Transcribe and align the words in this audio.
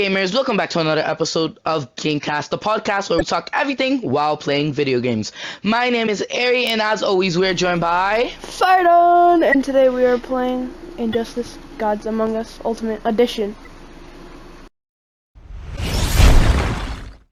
gamers? 0.00 0.32
Welcome 0.32 0.56
back 0.56 0.70
to 0.70 0.80
another 0.80 1.02
episode 1.02 1.58
of 1.66 1.94
Gamecast, 1.96 2.48
the 2.48 2.56
podcast 2.56 3.10
where 3.10 3.18
we 3.18 3.24
talk 3.26 3.50
everything 3.52 4.00
while 4.00 4.34
playing 4.34 4.72
video 4.72 4.98
games. 4.98 5.30
My 5.62 5.90
name 5.90 6.08
is 6.08 6.24
Ari, 6.34 6.64
and 6.64 6.80
as 6.80 7.02
always, 7.02 7.36
we're 7.36 7.52
joined 7.52 7.82
by. 7.82 8.32
Firedun, 8.40 9.44
and 9.44 9.62
today 9.62 9.90
we 9.90 10.06
are 10.06 10.16
playing 10.16 10.72
Injustice: 10.96 11.58
Gods 11.76 12.06
Among 12.06 12.34
Us 12.34 12.58
Ultimate 12.64 13.02
Edition. 13.04 13.54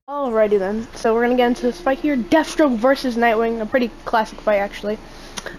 Alrighty 0.06 0.58
then, 0.58 0.86
so 0.94 1.14
we're 1.14 1.22
gonna 1.22 1.36
get 1.36 1.46
into 1.46 1.62
this 1.62 1.80
fight 1.80 2.00
here: 2.00 2.18
Deathstroke 2.18 2.76
versus 2.76 3.16
Nightwing, 3.16 3.62
a 3.62 3.66
pretty 3.66 3.88
classic 4.04 4.38
fight 4.42 4.58
actually. 4.58 4.98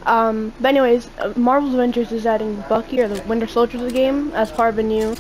Um, 0.06 0.54
but 0.62 0.68
anyways, 0.68 1.10
uh, 1.18 1.34
Marvel's 1.36 1.74
Avengers 1.74 2.12
is 2.12 2.28
adding 2.28 2.64
Bucky 2.70 3.02
or 3.02 3.08
the 3.08 3.20
Winter 3.24 3.48
Soldier 3.48 3.80
to 3.80 3.86
the 3.86 3.92
game 3.92 4.32
as 4.34 4.52
part 4.52 4.70
of 4.70 4.78
a 4.78 4.84
new 4.84 5.16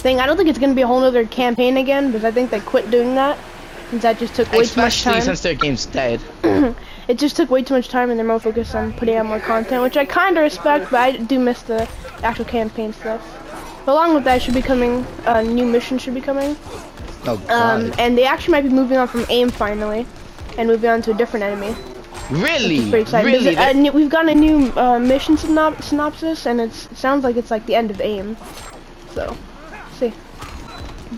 thing. 0.00 0.20
I 0.20 0.26
don't 0.26 0.36
think 0.36 0.48
it's 0.48 0.58
gonna 0.58 0.74
be 0.74 0.82
a 0.82 0.86
whole 0.86 1.02
other 1.04 1.24
campaign 1.26 1.76
again 1.76 2.10
because 2.10 2.24
I 2.24 2.30
think 2.30 2.50
they 2.50 2.60
quit 2.60 2.90
doing 2.90 3.14
that 3.16 3.38
since 3.90 4.02
that 4.02 4.18
just 4.18 4.34
took 4.34 4.46
way 4.52 4.58
too 4.58 4.80
much 4.80 4.94
Especially 4.94 5.12
time. 5.14 5.22
since 5.22 5.40
their 5.42 5.54
game's 5.54 5.86
dead. 5.86 6.20
it 7.08 7.18
just 7.18 7.36
took 7.36 7.50
way 7.50 7.62
too 7.62 7.74
much 7.74 7.88
time 7.88 8.10
and 8.10 8.18
they're 8.18 8.26
more 8.26 8.38
focused 8.40 8.74
on 8.74 8.92
putting 8.94 9.16
out 9.16 9.26
more 9.26 9.40
content, 9.40 9.82
which 9.82 9.96
I 9.96 10.04
kind 10.04 10.36
of 10.36 10.42
respect, 10.42 10.90
but 10.90 11.00
I 11.00 11.12
do 11.16 11.38
miss 11.38 11.62
the 11.62 11.88
actual 12.22 12.44
campaign 12.44 12.92
stuff. 12.92 13.20
But 13.84 13.92
along 13.92 14.14
with 14.14 14.24
that, 14.24 14.42
should 14.42 14.54
be 14.54 14.62
coming, 14.62 15.04
uh, 15.26 15.42
new 15.42 15.66
mission 15.66 15.98
should 15.98 16.14
be 16.14 16.20
coming. 16.20 16.56
Oh 17.26 17.36
god. 17.36 17.50
Um, 17.84 17.92
and 17.98 18.16
they 18.16 18.24
actually 18.24 18.52
might 18.52 18.62
be 18.62 18.68
moving 18.70 18.96
on 18.98 19.08
from 19.08 19.26
AIM 19.28 19.50
finally 19.50 20.06
and 20.56 20.68
moving 20.68 20.88
on 20.90 21.02
to 21.02 21.10
a 21.10 21.14
different 21.14 21.44
enemy. 21.44 21.74
really? 22.30 22.80
Pretty 22.90 23.00
exciting. 23.02 23.32
Really? 23.32 23.44
There's 23.44 23.56
a- 23.56 23.58
That- 23.58 23.76
new- 23.76 23.92
we've 23.92 24.08
got 24.10 24.28
a 24.28 24.34
new 24.34 24.70
uh, 24.76 24.98
mission 25.00 25.36
synop- 25.36 25.82
synopsis, 25.82 26.46
and 26.46 26.60
it's, 26.60 26.86
it 26.92 26.96
sounds 26.96 27.24
like 27.24 27.36
it's 27.36 27.50
like 27.50 27.66
the 27.66 27.74
end 27.74 27.90
of 27.90 28.00
AIM. 28.00 28.36
So, 29.14 29.30
see. 29.32 29.36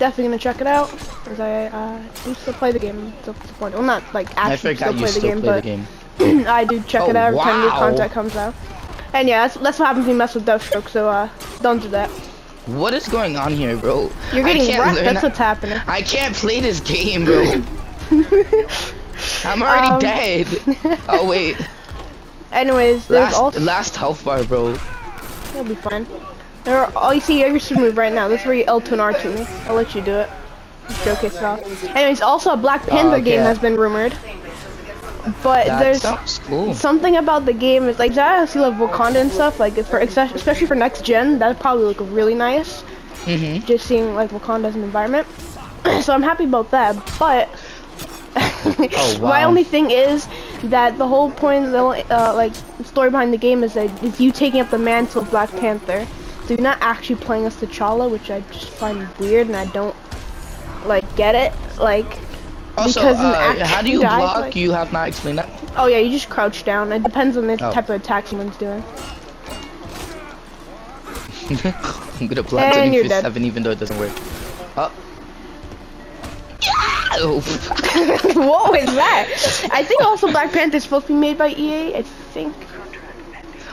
Definitely 0.02 0.24
gonna 0.24 0.38
check 0.38 0.60
it 0.60 0.66
out, 0.66 0.90
because 1.22 1.38
I 1.38 1.66
uh, 1.66 2.02
do 2.24 2.34
still 2.34 2.54
play 2.54 2.72
the 2.72 2.80
game. 2.80 3.12
It's 3.20 3.38
disappointing. 3.40 3.78
Well, 3.78 3.86
not 3.86 4.02
like 4.12 4.36
actually 4.36 4.74
still 4.74 4.92
play 4.94 5.02
the 5.02 5.08
still 5.08 5.22
game, 5.22 5.40
play 5.40 5.48
but 5.48 5.62
the 6.18 6.24
game. 6.24 6.46
I 6.60 6.64
do 6.64 6.82
check 6.82 7.02
Oh, 7.02 7.10
it 7.10 7.14
out 7.14 7.28
every 7.28 7.38
time 7.38 7.60
new 7.60 7.66
wow. 7.68 7.78
content 7.78 8.10
comes 8.12 8.34
out. 8.34 8.52
And 9.14 9.28
yeah, 9.28 9.42
that's, 9.46 9.54
that's 9.62 9.78
what 9.78 9.86
happens 9.86 10.06
when 10.06 10.14
you 10.16 10.18
mess 10.18 10.34
with 10.34 10.44
Deathstroke, 10.44 10.88
so 10.88 11.08
uh, 11.08 11.28
don't 11.60 11.80
do 11.80 11.88
that. 11.90 12.10
What 12.66 12.94
is 12.94 13.06
going 13.08 13.36
on 13.36 13.52
here, 13.52 13.76
bro? 13.76 14.10
You're 14.34 14.42
getting 14.42 14.66
wrecked, 14.76 14.96
that's 15.04 15.20
how- 15.20 15.28
what's 15.28 15.38
happening. 15.38 15.78
I 15.86 16.02
can't 16.02 16.34
play 16.34 16.58
this 16.58 16.80
game, 16.80 17.24
bro. 17.24 17.62
I'm 19.44 19.62
already 19.62 19.86
Um, 19.88 20.00
dead. 20.00 20.48
Oh 21.08 21.28
wait, 21.28 21.56
Anyways, 22.50 23.06
there's 23.06 23.30
last 23.32 23.34
also... 23.36 23.60
last 23.60 23.96
health 23.96 24.24
bar, 24.24 24.42
bro. 24.42 24.76
You'll 25.54 25.62
be 25.64 25.76
fine. 25.76 26.06
There 26.64 26.78
are, 26.78 26.92
all 26.96 27.12
you 27.12 27.20
see 27.20 27.58
super 27.58 27.80
move 27.80 27.96
right 27.96 28.12
now. 28.12 28.28
This 28.28 28.40
is 28.40 28.46
where 28.46 28.54
you 28.54 28.64
L2 28.64 28.92
and 28.92 29.00
R2 29.00 29.38
me. 29.38 29.68
I'll 29.68 29.74
let 29.74 29.94
you 29.94 30.00
do 30.00 30.14
it. 30.14 30.30
Showcase 31.04 31.36
it 31.36 31.42
off. 31.42 31.84
Anyways, 31.84 32.20
also 32.20 32.50
a 32.50 32.56
Black 32.56 32.86
Panther 32.86 33.16
okay. 33.16 33.22
game 33.24 33.40
has 33.40 33.58
been 33.58 33.76
rumored. 33.76 34.16
But 35.42 35.66
That 35.66 35.78
there's 35.80 36.38
cool. 36.40 36.74
something 36.74 37.16
about 37.16 37.46
the 37.46 37.52
game 37.52 37.84
is 37.88 37.98
like 37.98 38.16
I 38.16 38.44
see 38.44 38.58
like 38.58 38.74
Wakanda 38.74 39.16
and 39.20 39.30
stuff 39.30 39.60
like 39.60 39.74
for 39.86 39.98
especially 40.00 40.66
for 40.66 40.74
next 40.74 41.04
gen 41.04 41.38
that'd 41.38 41.60
probably 41.60 41.84
look 41.84 41.98
really 42.00 42.34
nice. 42.34 42.82
Mhm. 43.24 43.64
Just 43.64 43.86
seeing 43.86 44.16
like 44.16 44.30
Wakanda 44.30 44.64
as 44.64 44.74
an 44.74 44.82
environment. 44.82 45.28
so 46.02 46.12
I'm 46.12 46.22
happy 46.22 46.44
about 46.44 46.72
that. 46.72 46.96
But 47.20 47.48
Oh, 48.34 49.18
my 49.22 49.44
only 49.44 49.64
thing 49.64 49.90
is 49.90 50.26
that 50.64 50.96
the 50.98 51.06
whole 51.06 51.30
point, 51.30 51.70
the 51.70 51.84
uh, 52.10 52.34
like 52.34 52.52
story 52.84 53.10
behind 53.10 53.32
the 53.32 53.38
game 53.38 53.62
is 53.62 53.74
that 53.74 53.90
that 53.98 54.04
is 54.04 54.20
you 54.20 54.32
taking 54.32 54.60
up 54.60 54.70
the 54.70 54.78
mantle 54.78 55.22
of 55.22 55.30
Black 55.30 55.50
Panther. 55.50 56.06
You're 56.48 56.60
not 56.60 56.78
actually 56.80 57.16
playing 57.16 57.46
as 57.46 57.56
T'Challa, 57.56 58.10
which 58.10 58.30
I 58.30 58.40
just 58.52 58.68
find 58.70 59.08
weird 59.18 59.46
and 59.46 59.56
I 59.56 59.66
don't 59.66 59.94
like 60.86 61.04
get 61.16 61.34
it. 61.34 61.52
Like, 61.78 62.18
Also, 62.76 63.00
because 63.00 63.16
uh, 63.18 63.64
how 63.64 63.80
do 63.82 63.90
you 63.90 64.00
died, 64.00 64.18
block? 64.18 64.36
like- 64.38 64.56
You 64.56 64.72
have 64.72 64.92
not 64.92 65.08
explained 65.08 65.38
that. 65.38 65.48
oh 65.76 65.86
yeah, 65.86 65.98
you 65.98 66.10
just 66.10 66.28
crouch 66.28 66.64
down. 66.64 66.92
It 66.92 67.02
depends 67.02 67.36
on 67.36 67.46
the 67.46 67.54
Oh. 67.54 67.72
type 67.72 67.88
of 67.88 68.00
attack 68.00 68.26
someone's 68.26 68.56
doing. 68.56 68.82
I'm 72.20 72.26
gonna 72.28 72.42
block 72.42 72.74
And 72.76 72.94
you're 72.94 73.04
dead. 73.04 73.22
seven 73.22 73.44
even 73.44 73.62
though 73.62 73.70
it 73.70 73.78
doesn't 73.78 73.98
work. 73.98 74.12
Oh. 74.76 74.90
Oh. 77.14 77.40
what 78.34 78.70
was 78.72 78.94
that? 78.94 79.68
I 79.72 79.84
think 79.84 80.02
also 80.02 80.30
Black 80.30 80.52
Panther's 80.52 80.84
supposed 80.84 81.06
to 81.08 81.12
be 81.12 81.18
made 81.18 81.36
by 81.38 81.48
EA. 81.50 81.96
I 81.96 82.02
think. 82.02 82.54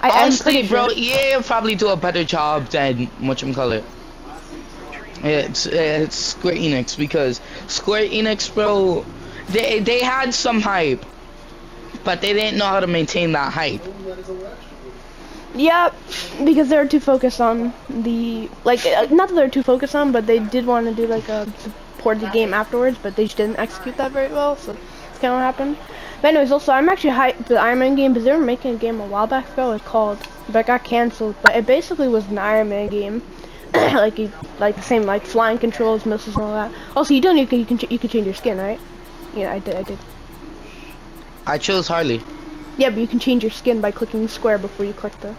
I, 0.01 0.23
Honestly, 0.23 0.67
bro, 0.67 0.89
sure. 0.89 0.97
EA 0.97 1.35
will 1.35 1.43
probably 1.43 1.75
do 1.75 1.89
a 1.89 1.95
better 1.97 2.23
job 2.23 2.67
than 2.67 3.07
whatchamacallit. 3.19 3.83
It's 5.23 5.65
it's 5.65 6.15
Square 6.15 6.55
Enix 6.55 6.97
because 6.97 7.41
Square 7.67 8.07
Enix, 8.07 8.53
bro, 8.53 9.05
they 9.49 9.79
they 9.79 9.99
had 10.01 10.33
some 10.33 10.61
hype, 10.61 11.05
but 12.05 12.21
they 12.21 12.33
didn't 12.33 12.57
know 12.57 12.65
how 12.67 12.79
to 12.79 12.87
maintain 12.87 13.33
that 13.33 13.51
hype. 13.51 13.83
Yeah, 15.55 15.91
because 16.45 16.69
they 16.69 16.77
were 16.77 16.87
too 16.87 16.99
focused 16.99 17.41
on 17.41 17.73
the 17.89 18.49
like 18.63 18.85
uh, 18.85 19.07
not 19.11 19.29
that 19.29 19.35
they're 19.35 19.49
too 19.49 19.63
focused 19.63 19.95
on, 19.95 20.11
but 20.11 20.25
they 20.27 20.39
did 20.39 20.65
want 20.65 20.87
to 20.87 20.93
do 20.93 21.07
like 21.07 21.27
a 21.27 21.51
support 21.57 22.19
the 22.21 22.29
game 22.29 22.53
afterwards, 22.53 22.97
but 23.01 23.15
they 23.15 23.25
just 23.25 23.37
didn't 23.37 23.57
execute 23.59 23.97
that 23.97 24.11
very 24.11 24.31
well. 24.31 24.55
So 24.55 24.73
that's 24.73 25.19
kind 25.19 25.33
of 25.33 25.39
what 25.39 25.43
happened. 25.43 25.77
But 26.21 26.29
anyways, 26.29 26.51
also 26.51 26.73
I'm 26.73 26.89
actually 26.89 27.11
hyped 27.11 27.45
the 27.45 27.57
Iron 27.57 27.79
Man 27.79 27.95
game 27.95 28.13
because 28.13 28.25
they 28.25 28.33
were 28.33 28.39
making 28.39 28.75
a 28.75 28.77
game 28.77 28.99
a 28.99 29.05
while 29.07 29.27
back 29.27 29.49
ago. 29.53 29.71
It 29.71 29.85
called, 29.85 30.19
but 30.49 30.59
it 30.59 30.67
got 30.67 30.83
canceled. 30.83 31.35
But 31.41 31.55
it 31.55 31.65
basically 31.65 32.07
was 32.07 32.27
an 32.27 32.37
Iron 32.37 32.69
Man 32.69 32.87
game, 32.89 33.21
like 33.73 34.19
you 34.19 34.31
like 34.59 34.75
the 34.75 34.81
same 34.81 35.03
like 35.03 35.25
flying 35.25 35.57
controls, 35.57 36.05
missiles, 36.05 36.35
and 36.35 36.45
all 36.45 36.53
that. 36.53 36.71
Also, 36.95 37.13
you 37.13 37.21
don't 37.21 37.37
you 37.37 37.47
can 37.47 37.59
you 37.59 37.65
can 37.65 37.77
ch- 37.77 37.89
you 37.89 37.99
can 37.99 38.09
change 38.09 38.25
your 38.25 38.35
skin, 38.35 38.57
right? 38.57 38.79
Yeah, 39.35 39.53
I 39.53 39.59
did. 39.59 39.75
I 39.75 39.83
did. 39.83 39.97
I 41.45 41.57
chose 41.57 41.87
Harley. 41.87 42.21
Yeah, 42.77 42.89
but 42.89 42.99
you 42.99 43.07
can 43.07 43.19
change 43.19 43.43
your 43.43 43.51
skin 43.51 43.81
by 43.81 43.91
clicking 43.91 44.27
square 44.27 44.57
before 44.57 44.85
you 44.85 44.93
click 44.93 45.17
the 45.21 45.35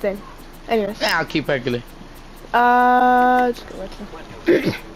thing. 0.00 0.20
Anyways. 0.68 1.00
Yeah, 1.00 1.18
I'll 1.18 1.24
keep 1.24 1.48
regular. 1.48 1.82
Uh, 2.52 3.46
let's 3.46 3.62
go 3.62 3.78
right 3.78 3.90
there. 4.44 4.74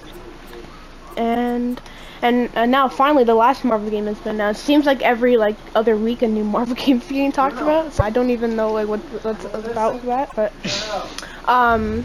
and 2.22 2.48
and 2.54 2.56
uh, 2.56 2.66
now 2.66 2.88
finally 2.88 3.24
the 3.24 3.34
last 3.34 3.64
Marvel 3.64 3.90
game 3.90 4.06
has 4.06 4.18
been 4.18 4.36
announced. 4.36 4.64
Seems 4.64 4.86
like 4.86 5.02
every 5.02 5.36
like 5.36 5.56
other 5.74 5.96
week 5.96 6.22
a 6.22 6.28
new 6.28 6.44
Marvel 6.56 6.74
game 6.74 6.98
is 7.00 7.08
being 7.08 7.32
talked 7.32 7.56
about. 7.60 7.92
So 7.92 8.04
I 8.04 8.10
don't 8.10 8.30
even 8.30 8.56
know 8.56 8.72
like 8.72 8.88
what 8.88 9.00
what's 9.24 9.44
about 9.44 10.02
that, 10.04 10.34
but 10.36 10.52
um, 11.46 12.04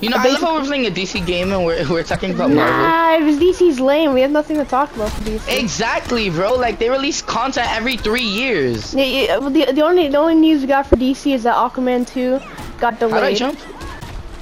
You 0.00 0.10
know, 0.10 0.16
I 0.18 0.26
love 0.28 0.40
how 0.40 0.58
we're 0.60 0.66
playing 0.66 0.86
a 0.86 0.90
DC 0.90 1.24
game 1.26 1.52
and 1.52 1.64
we're 1.64 1.88
we're 1.88 2.02
talking 2.02 2.30
about 2.34 2.50
Marvel. 2.50 2.74
nah, 2.76 3.14
it 3.16 3.22
was 3.22 3.36
DC's 3.38 3.78
lame. 3.80 4.12
We 4.14 4.20
have 4.22 4.32
nothing 4.32 4.56
to 4.56 4.64
talk 4.64 4.94
about 4.96 5.10
for 5.12 5.22
DC. 5.22 5.58
Exactly, 5.58 6.28
bro. 6.28 6.54
Like 6.54 6.78
they 6.78 6.90
release 6.90 7.22
content 7.22 7.68
every 7.70 7.96
three 7.96 8.22
years. 8.42 8.92
Yeah, 8.94 9.04
yeah, 9.04 9.36
well, 9.38 9.50
the, 9.50 9.70
the 9.72 9.82
only 9.82 10.08
the 10.08 10.18
only 10.18 10.34
news 10.34 10.60
we 10.62 10.66
got 10.66 10.86
for 10.86 10.96
DC 10.96 11.32
is 11.32 11.44
that 11.44 11.54
Aquaman 11.54 12.06
2 12.06 12.40
got 12.80 12.94
How 12.94 13.08
do 13.08 13.14
I 13.14 13.32
delayed. 13.32 13.36
jump? 13.36 13.58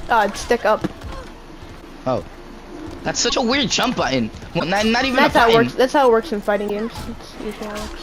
Uh, 0.09 0.33
stick 0.33 0.65
up. 0.65 0.81
Oh, 2.07 2.25
that's 3.03 3.19
such 3.21 3.37
a 3.37 3.41
weird 3.43 3.69
jump 3.71 3.97
button. 3.97 4.31
Well, 4.55 4.67
not, 4.67 4.85
not 4.87 5.05
even 5.05 5.17
That's 5.17 5.35
a 5.35 5.41
how 5.41 5.47
button. 5.47 5.61
it 5.61 5.65
works. 5.65 5.75
That's 5.75 5.93
how 5.93 6.09
it 6.09 6.13
works 6.13 6.33
in 6.33 6.41
fighting 6.41 6.69
games. 6.69 6.93
That's 7.07 7.35
usually 7.41 7.67
how 7.67 7.75
it 7.75 7.81
works. 7.91 8.03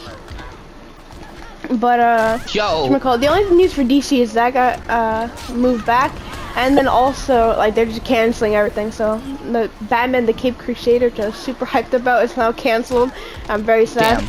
But 1.80 2.00
uh, 2.00 2.38
Yo, 2.52 2.88
McCall, 2.88 3.20
the 3.20 3.26
only 3.26 3.54
news 3.54 3.74
for 3.74 3.82
DC 3.82 4.18
is 4.20 4.32
that 4.34 4.54
got 4.54 4.88
uh 4.88 5.28
moved 5.52 5.84
back, 5.84 6.12
and 6.56 6.76
then 6.78 6.88
also 6.88 7.56
like 7.58 7.74
they're 7.74 7.84
just 7.84 8.04
canceling 8.04 8.54
everything. 8.54 8.90
So 8.90 9.18
the 9.50 9.70
Batman: 9.82 10.24
The 10.24 10.32
Caped 10.32 10.58
Crusader, 10.58 11.06
which 11.10 11.20
I 11.20 11.26
was 11.26 11.34
super 11.36 11.66
hyped 11.74 11.92
about, 11.92 12.24
is 12.24 12.36
now 12.36 12.52
canceled. 12.52 13.12
I'm 13.48 13.62
very 13.64 13.84
sad. 13.86 14.20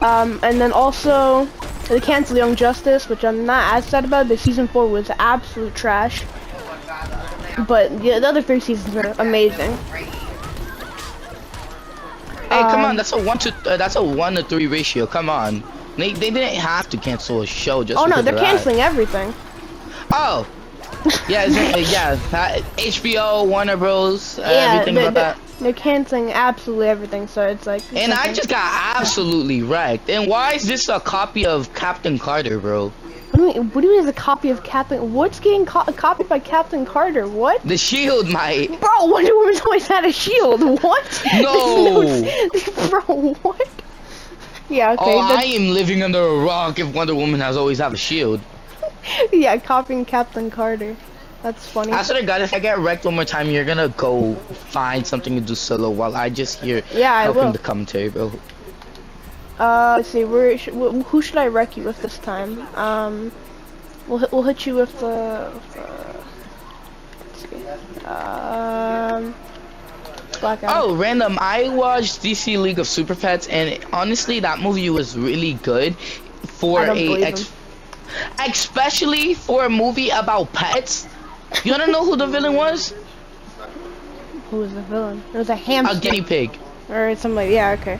damn. 0.00 0.04
Um, 0.04 0.40
and 0.42 0.60
then 0.60 0.72
also 0.72 1.46
they 1.88 2.00
canceled 2.00 2.36
Young 2.36 2.54
Justice, 2.56 3.08
which 3.08 3.24
I'm 3.24 3.46
not 3.46 3.74
as 3.74 3.86
sad 3.86 4.04
about. 4.04 4.28
The 4.28 4.36
season 4.36 4.68
four 4.68 4.88
was 4.88 5.10
absolute 5.18 5.74
trash. 5.74 6.22
But 7.66 7.90
the, 7.98 8.20
the 8.20 8.28
other 8.28 8.42
three 8.42 8.60
seasons 8.60 8.94
were 8.94 9.14
amazing. 9.18 9.76
Hey, 12.52 12.60
come 12.60 12.80
on, 12.80 12.90
Um, 12.90 12.96
that's 12.96 13.12
a 13.12 13.22
one 13.22 13.38
to 13.38 13.54
uh, 13.66 13.76
that's 13.76 13.96
a 13.96 14.02
one 14.02 14.34
to 14.34 14.42
three 14.42 14.66
ratio. 14.66 15.06
Come 15.06 15.30
on, 15.30 15.62
they 15.96 16.12
they 16.12 16.30
didn't 16.30 16.54
have 16.56 16.88
to 16.90 16.96
cancel 16.96 17.42
a 17.42 17.46
show 17.46 17.82
just. 17.82 17.98
Oh 17.98 18.06
no, 18.06 18.20
they're 18.20 18.36
canceling 18.36 18.80
everything. 18.80 19.32
Oh, 20.12 20.46
yeah, 21.28 21.44
is 21.44 21.56
uh, 21.56 21.78
yeah, 21.90 22.14
that, 22.30 22.62
HBO, 22.76 23.46
Warner 23.48 23.76
Bros, 23.76 24.38
uh, 24.38 24.42
everything 24.42 24.94
they're, 24.94 25.08
about 25.08 25.36
they're, 25.36 25.44
that. 25.46 25.58
they're 25.60 25.72
canceling 25.72 26.30
absolutely 26.32 26.88
everything. 26.88 27.26
So 27.26 27.46
it's 27.46 27.66
like. 27.66 27.82
And 27.94 28.12
I 28.12 28.32
just 28.32 28.48
got 28.48 28.96
absolutely 28.96 29.62
wrecked. 29.62 30.10
And 30.10 30.28
why 30.28 30.52
is 30.52 30.66
this 30.66 30.88
a 30.88 31.00
copy 31.00 31.46
of 31.46 31.72
Captain 31.74 32.18
Carter, 32.18 32.58
bro? 32.58 32.92
What 33.42 33.52
do 33.52 33.58
you 33.58 33.64
mean? 33.64 33.72
What 33.72 33.80
do 33.80 33.86
you 33.88 33.92
mean? 33.94 34.02
Is 34.02 34.08
a 34.08 34.12
copy 34.12 34.50
of 34.50 34.62
Captain? 34.62 35.12
What's 35.12 35.40
getting 35.40 35.66
co- 35.66 35.84
copied 35.92 36.28
by 36.28 36.38
Captain 36.38 36.86
Carter? 36.86 37.26
What? 37.26 37.62
The 37.62 37.76
Shield, 37.76 38.32
mate. 38.32 38.68
Bro, 38.80 39.06
Wonder 39.06 39.34
Woman's 39.36 39.60
always 39.62 39.86
had 39.86 40.04
a 40.04 40.12
shield. 40.12 40.62
What? 40.82 41.22
No. 41.34 42.02
Bro, 42.90 43.34
what? 43.42 43.68
Yeah. 44.70 44.92
Okay. 44.92 45.04
Oh, 45.04 45.18
I 45.20 45.42
am 45.42 45.74
living 45.74 46.02
under 46.02 46.20
a 46.20 46.38
rock 46.38 46.78
if 46.78 46.94
Wonder 46.94 47.14
Woman 47.14 47.40
has 47.40 47.56
always 47.56 47.78
had 47.78 47.92
a 47.92 47.96
shield. 47.96 48.40
Yeah, 49.32 49.56
copying 49.56 50.04
Captain 50.04 50.48
Carter. 50.48 50.94
That's 51.42 51.66
funny. 51.66 51.90
I 51.92 52.02
swear 52.04 52.20
to 52.20 52.26
God, 52.26 52.40
if 52.40 52.54
I 52.54 52.60
get 52.60 52.78
wrecked 52.78 53.04
one 53.04 53.16
more 53.16 53.24
time, 53.24 53.50
you're 53.50 53.64
gonna 53.64 53.88
go 53.88 54.36
find 54.70 55.04
something 55.04 55.34
to 55.34 55.40
do 55.40 55.56
solo 55.56 55.90
while 55.90 56.14
I 56.14 56.28
just 56.30 56.60
hear 56.60 56.82
Yeah, 56.94 57.12
I 57.12 57.22
helping 57.24 57.42
will. 57.46 57.52
the 57.52 57.58
commentary, 57.58 58.10
bro. 58.10 58.30
Uh, 59.62 59.94
let's 59.98 60.08
see. 60.08 60.24
Where 60.24 60.58
sh 60.58 60.68
wh- 60.80 61.02
who 61.10 61.22
should 61.22 61.36
I 61.38 61.46
wreck 61.46 61.76
you 61.76 61.84
with 61.84 62.02
this 62.02 62.18
time? 62.18 62.52
Um, 62.76 63.30
we'll 64.08 64.18
hit- 64.18 64.32
we'll 64.32 64.42
hit 64.42 64.66
you 64.66 64.74
with 64.74 64.92
the. 64.98 65.52
With 65.54 65.74
the 65.74 65.84
let's 67.26 67.40
see. 67.42 68.04
Um, 68.06 69.34
Black 70.40 70.64
Adam. 70.64 70.76
Oh, 70.76 70.96
random. 70.96 71.38
I 71.40 71.68
watched 71.68 72.22
DC 72.24 72.60
League 72.60 72.80
of 72.80 72.88
Super 72.88 73.14
Pets, 73.14 73.46
and 73.46 73.78
honestly, 73.92 74.40
that 74.40 74.58
movie 74.58 74.90
was 74.90 75.16
really 75.16 75.54
good 75.54 75.94
for 76.60 76.84
a 76.84 77.22
ex- 77.22 77.52
especially 78.40 79.34
for 79.34 79.64
a 79.64 79.70
movie 79.70 80.10
about 80.10 80.52
pets. 80.52 81.06
You 81.64 81.70
wanna 81.70 81.86
know 81.86 82.04
who 82.04 82.16
the 82.16 82.26
villain 82.26 82.54
was? 82.54 82.92
Who 84.50 84.56
was 84.58 84.74
the 84.74 84.82
villain? 84.82 85.22
It 85.32 85.38
was 85.38 85.50
a 85.50 85.56
hamster. 85.56 85.96
A 85.96 86.00
guinea 86.00 86.22
pig. 86.22 86.50
or 86.88 87.14
something. 87.14 87.36
Like, 87.36 87.50
yeah. 87.50 87.76
Okay. 87.80 87.98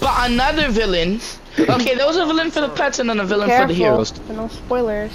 But 0.00 0.30
another 0.30 0.68
villain. 0.70 1.20
Okay, 1.58 1.96
there 1.96 2.06
was 2.06 2.16
a 2.16 2.24
villain 2.24 2.52
for 2.52 2.60
the 2.60 2.68
pets 2.68 3.00
and 3.00 3.10
then 3.10 3.18
a 3.18 3.24
villain 3.24 3.48
Careful. 3.48 3.66
for 3.66 3.72
the 3.72 3.74
heroes. 3.74 4.20
No 4.28 4.46
spoilers. 4.46 5.10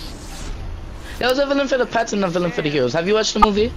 There 1.17 1.29
was 1.29 1.39
a 1.39 1.45
villain 1.45 1.69
for 1.69 1.77
the 1.77 1.85
pets 1.85 2.11
and 2.11 2.21
a 2.25 2.27
villain 2.27 2.51
for 2.51 2.61
the 2.61 2.69
heroes. 2.69 2.91
Have 2.91 3.07
you 3.07 3.13
watched 3.13 3.33
the 3.33 3.39
movie? 3.39 3.71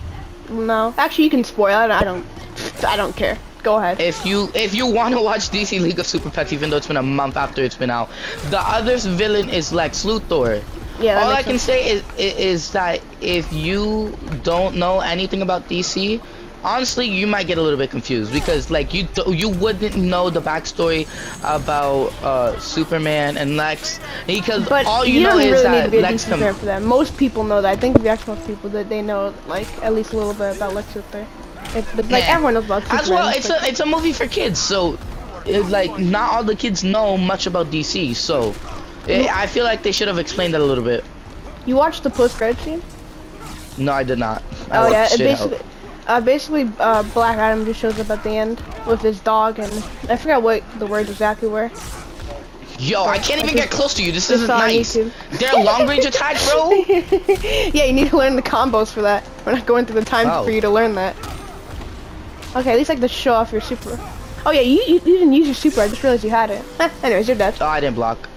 No. 0.51 0.93
Actually, 0.99 1.25
you 1.25 1.31
can 1.31 1.45
spoil 1.45 1.81
it. 1.85 1.93
I 1.93 2.03
don't. 2.03 2.27
I 2.85 2.97
don't 2.97 3.15
care. 3.15 3.39
Go 3.63 3.77
ahead. 3.77 4.01
If 4.01 4.27
you 4.27 4.51
if 4.55 4.75
you 4.75 4.87
want 4.87 5.15
to 5.15 5.21
watch 5.21 5.51
DC 5.51 5.81
League 5.81 5.99
of 6.01 6.07
Super 6.07 6.31
Pets, 6.31 6.53
even 6.53 6.71
though 6.71 6.77
it's 6.77 6.89
been 6.89 6.97
a 6.97 7.03
month 7.03 7.37
after 7.37 7.63
it's 7.63 7.77
been 7.77 7.91
out, 7.91 8.09
the 8.51 8.59
other 8.59 8.97
villain 8.99 9.49
is 9.49 9.73
Lex 9.73 10.05
Luthor. 10.05 10.63
Yeah. 11.01 11.23
All 11.23 11.31
I 11.31 11.43
can 11.43 11.59
sense. 11.59 11.63
say 11.63 11.89
is 11.89 12.03
is 12.17 12.73
that 12.73 13.01
if 13.21 13.53
you 13.53 14.17
don't 14.43 14.77
know 14.77 15.01
anything 15.01 15.43
about 15.43 15.69
DC, 15.69 16.21
honestly, 16.67 17.07
you 17.07 17.27
might 17.27 17.47
get 17.47 17.57
a 17.57 17.63
little 17.63 17.79
bit 17.79 17.91
confused 17.91 18.33
because 18.33 18.71
like 18.71 18.93
you 18.93 19.09
you 19.29 19.49
wouldn't 19.49 19.97
know 19.97 20.29
the 20.29 20.41
backstory 20.41 21.07
about 21.41 22.13
uh, 22.23 22.59
Superman 22.59 23.37
and 23.37 23.57
Lex 23.57 24.01
because 24.27 24.69
But 24.69 24.85
all 24.87 25.07
you, 25.07 25.21
you, 25.21 25.27
know 25.27 25.39
is 25.39 25.53
really 25.53 25.71
need 25.71 25.85
to 25.85 25.91
be 25.91 25.99
a 25.99 26.03
Lex 26.03 26.25
fan 26.25 26.55
for 26.55 26.67
that. 26.67 26.83
Most 26.83 27.17
people 27.17 27.45
know 27.45 27.63
that. 27.63 27.71
I 27.71 27.77
think 27.77 28.05
ask 28.05 28.27
most 28.27 28.47
people 28.47 28.69
that 28.71 28.89
they 28.89 29.01
know 29.01 29.33
like 29.47 29.69
at 29.83 29.95
least 29.95 30.13
a 30.13 30.17
little 30.17 30.35
bit 30.35 30.57
about 30.57 30.75
Lex 30.75 30.93
Luthor. 30.95 31.27
It's, 31.75 31.91
but 31.93 32.09
like 32.11 32.25
Yeah. 32.25 32.35
everyone 32.35 32.55
knows 32.55 32.67
about 32.67 32.83
Superman. 32.83 33.01
As 33.01 33.11
well, 33.11 33.29
it's 33.29 33.51
a 33.51 33.59
it's 33.69 33.81
a 33.81 33.87
movie 33.87 34.13
for 34.13 34.27
kids, 34.27 34.59
so 34.59 34.99
it's 35.47 35.71
like 35.71 35.97
not 35.99 36.33
all 36.33 36.45
the 36.45 36.57
kids 36.57 36.83
know 36.83 37.17
much 37.17 37.47
about 37.47 37.71
DC. 37.71 38.15
So 38.17 38.55
eh, 39.09 39.29
I 39.31 39.47
feel 39.47 39.65
like 39.65 39.83
they 39.83 39.93
should 39.93 40.09
have 40.09 40.19
explained 40.19 40.55
that 40.55 40.61
a 40.61 40.65
little 40.65 40.85
bit. 40.85 41.05
You 41.65 41.77
watched 41.77 42.03
the 42.03 42.11
post 42.11 42.37
credit 42.37 42.59
scene? 42.61 42.83
No, 43.79 43.93
I 43.93 44.05
did 44.05 44.19
not. 44.19 44.43
I 44.71 44.79
Oh 44.79 44.91
yeah, 44.91 45.09
it 45.11 45.19
basically, 45.19 45.59
uh, 46.07 46.21
basically, 46.21 46.71
uh, 46.79 47.03
Black 47.15 47.39
Adam 47.39 47.65
just 47.65 47.81
shows 47.81 47.99
up 47.99 48.11
at 48.11 48.23
the 48.23 48.31
end 48.31 48.61
with 48.87 49.01
his 49.03 49.21
dog, 49.21 49.59
and 49.59 49.73
I 50.09 50.17
forgot 50.17 50.43
what 50.43 50.63
the 50.79 50.87
words 50.87 51.11
exactly 51.11 51.49
were. 51.49 51.71
Yo, 52.79 53.05
I 53.07 53.19
can't 53.19 53.43
even 53.43 53.57
get 53.57 53.71
close 53.71 53.95
to 53.95 54.03
you. 54.05 54.13
This 54.13 54.31
isn't 54.31 54.49
nice. 54.49 54.93
They're 54.95 55.53
long 55.65 55.89
range 55.89 56.05
attack, 56.05 56.37
bro. 56.51 56.71
yeah, 57.73 57.85
you 57.85 57.93
need 57.95 58.11
to 58.11 58.19
learn 58.19 58.37
the 58.37 58.43
combos 58.43 58.93
for 58.93 59.01
that. 59.03 59.25
We're 59.47 59.53
not 59.55 59.65
going 59.65 59.87
through 59.87 60.01
the 60.01 60.05
time 60.07 60.27
Oh. 60.31 60.45
for 60.45 60.51
you 60.51 60.61
to 60.61 60.69
learn 60.69 60.95
that. 60.97 61.17
Okay, 62.55 62.73
at 62.73 62.77
least 62.77 62.91
like 62.91 63.01
to 63.01 63.09
show 63.09 63.33
off 63.33 63.51
your 63.53 63.63
super. 63.63 63.99
Oh 64.45 64.51
yeah, 64.51 64.61
you, 64.61 64.83
you, 64.87 64.95
you 64.95 65.01
didn't 65.19 65.33
use 65.33 65.47
your 65.47 65.55
super. 65.55 65.81
I 65.81 65.89
just 65.89 66.03
realized 66.03 66.23
you 66.23 66.31
had 66.31 66.51
it. 66.51 66.65
Anyways, 67.03 67.27
you're 67.29 67.37
dead. 67.37 67.55
Oh, 67.61 67.67
I 67.67 67.81
didn't 67.81 67.97
block. 67.97 68.29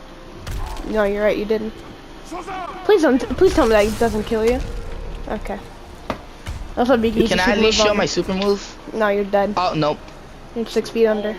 No, 0.88 1.04
you're 1.04 1.24
right. 1.24 1.38
You 1.38 1.46
didn't. 1.46 1.74
Please 2.86 3.02
don't. 3.02 3.20
Please 3.38 3.54
tell 3.54 3.66
me 3.66 3.72
that 3.72 3.86
it 3.86 4.00
doesn't 4.00 4.24
kill 4.24 4.46
you. 4.46 4.60
Okay. 5.28 5.60
Also, 6.80 6.96
be 6.96 7.10
use 7.10 7.28
Can 7.30 7.42
I 7.42 7.52
at 7.52 7.58
least 7.60 7.78
show 7.78 7.90
on- 7.90 7.98
my 7.98 8.06
super 8.06 8.34
move? 8.34 8.64
No, 8.94 9.10
you're 9.10 9.26
dead. 9.26 9.54
Oh 9.58 9.74
nope. 9.76 10.00
You're 10.56 10.66
six 10.66 10.90
feet 10.90 11.08
under. 11.08 11.36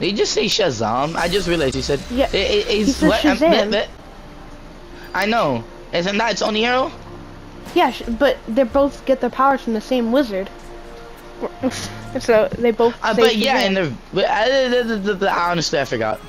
Did 0.00 0.10
you 0.10 0.16
just 0.16 0.32
say 0.32 0.46
Shazam? 0.46 1.14
I 1.16 1.28
just 1.28 1.46
realized 1.46 1.76
you 1.76 1.82
said. 1.82 2.00
Yeah, 2.10 2.26
It, 2.28 2.34
it, 2.34 2.66
he 2.66 2.80
it's 2.80 2.96
said 2.96 3.08
what? 3.08 3.24
um, 3.24 3.36
Shazam. 3.38 3.86
I 5.14 5.26
know. 5.26 5.62
Isn't 5.92 6.16
that 6.16 6.32
its 6.32 6.42
own 6.42 6.54
hero? 6.54 6.90
Yeah, 7.74 7.92
but 8.18 8.38
they 8.48 8.62
both 8.64 9.04
get 9.04 9.20
their 9.20 9.30
powers 9.30 9.60
from 9.60 9.74
the 9.74 9.80
same 9.80 10.10
wizard. 10.12 10.48
so 12.20 12.48
they 12.58 12.70
both. 12.70 12.96
Uh, 13.02 13.14
but 13.14 13.36
yeah, 13.36 13.58
and 13.60 13.76
the 13.76 13.92
but, 14.14 14.24
uh, 14.24 14.28
uh, 14.30 15.26
uh, 15.26 15.34
honestly, 15.50 15.78
I 15.78 15.84
forgot. 15.84 16.20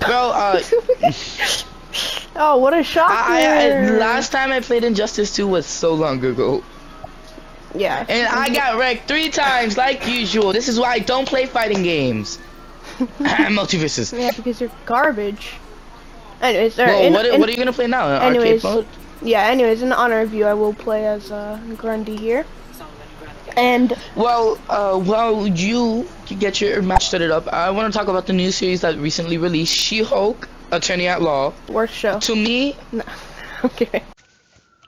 Bro, 0.00 0.30
uh, 0.34 0.60
oh, 2.36 2.56
what 2.58 2.72
a 2.72 2.82
shocker! 2.82 3.12
I, 3.12 3.68
I, 3.68 3.90
last 3.90 4.32
time 4.32 4.52
I 4.52 4.60
played 4.60 4.84
Injustice 4.84 5.34
2 5.34 5.46
was 5.46 5.66
so 5.66 5.94
long 5.94 6.24
ago. 6.24 6.62
Yeah. 7.74 8.04
And 8.08 8.26
I 8.28 8.48
got 8.60 8.78
wrecked 8.78 9.08
three 9.08 9.28
times 9.30 9.76
like 9.76 10.06
usual. 10.06 10.52
This 10.52 10.68
is 10.68 10.78
why 10.78 10.92
I 10.92 10.98
don't 11.00 11.26
play 11.28 11.46
fighting 11.46 11.82
games. 11.82 12.38
Multiverses. 12.98 14.16
Yeah, 14.18 14.30
because 14.36 14.60
you're 14.60 14.70
garbage. 14.86 15.54
Anyways, 16.40 16.76
Well, 16.76 17.02
in- 17.04 17.12
what, 17.12 17.26
in- 17.26 17.40
what 17.40 17.48
are 17.48 17.52
you 17.52 17.58
gonna 17.58 17.72
play 17.72 17.86
now? 17.86 18.06
anyways, 18.20 18.64
Arcade 18.64 18.86
mode? 18.86 18.86
yeah. 19.22 19.44
Anyways, 19.46 19.82
in 19.82 19.92
honor 19.92 20.20
of 20.20 20.34
you, 20.34 20.44
I 20.46 20.54
will 20.54 20.74
play 20.74 21.06
as 21.06 21.30
uh, 21.32 21.58
Grundy 21.76 22.16
here. 22.16 22.44
And 23.56 23.92
Well, 24.16 24.58
uh, 24.68 24.98
while 24.98 25.46
you 25.46 26.08
get 26.40 26.60
your 26.60 26.82
match 26.82 27.06
started 27.06 27.30
up, 27.30 27.46
I 27.48 27.70
want 27.70 27.92
to 27.92 27.96
talk 27.96 28.08
about 28.08 28.26
the 28.26 28.32
new 28.32 28.50
series 28.50 28.80
that 28.80 28.98
recently 28.98 29.38
released, 29.38 29.72
She-Hulk, 29.74 30.48
Attorney 30.72 31.06
at 31.06 31.22
Law. 31.22 31.52
worst 31.68 31.94
show. 31.94 32.18
To 32.18 32.34
me, 32.34 32.76
No. 32.90 33.04
okay. 33.64 34.02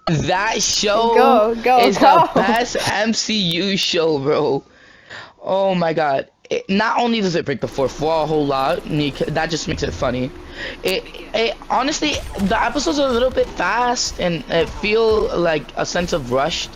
That 0.07 0.63
show 0.63 1.15
Go, 1.15 1.55
go, 1.63 1.81
is 1.81 1.99
go. 1.99 2.29
the 2.35 2.41
best 2.41 2.77
MCU 2.77 3.79
show, 3.79 4.19
bro. 4.19 4.65
Oh 5.41 5.75
my 5.75 5.93
god. 5.93 6.31
It, 6.49 6.69
not 6.71 7.01
only 7.01 7.21
does 7.21 7.35
it 7.35 7.45
break 7.45 7.61
the 7.61 7.67
fourth 7.67 8.01
wall 8.01 8.23
a 8.23 8.27
whole 8.27 8.47
lot, 8.47 8.85
and 8.85 9.03
you 9.03 9.11
ca- 9.11 9.25
that 9.31 9.51
just 9.51 9.67
makes 9.67 9.83
it 9.83 9.93
funny. 9.93 10.31
It, 10.85 11.03
it 11.35 11.57
honestly, 11.69 12.13
the 12.39 12.63
episodes 12.63 13.01
are 13.01 13.09
a 13.09 13.13
little 13.13 13.31
bit 13.33 13.49
fast 13.49 14.21
and 14.21 14.45
it 14.49 14.69
feel 14.69 15.37
like 15.37 15.65
a 15.77 15.85
sense 15.85 16.13
of 16.13 16.31
rushed. 16.31 16.71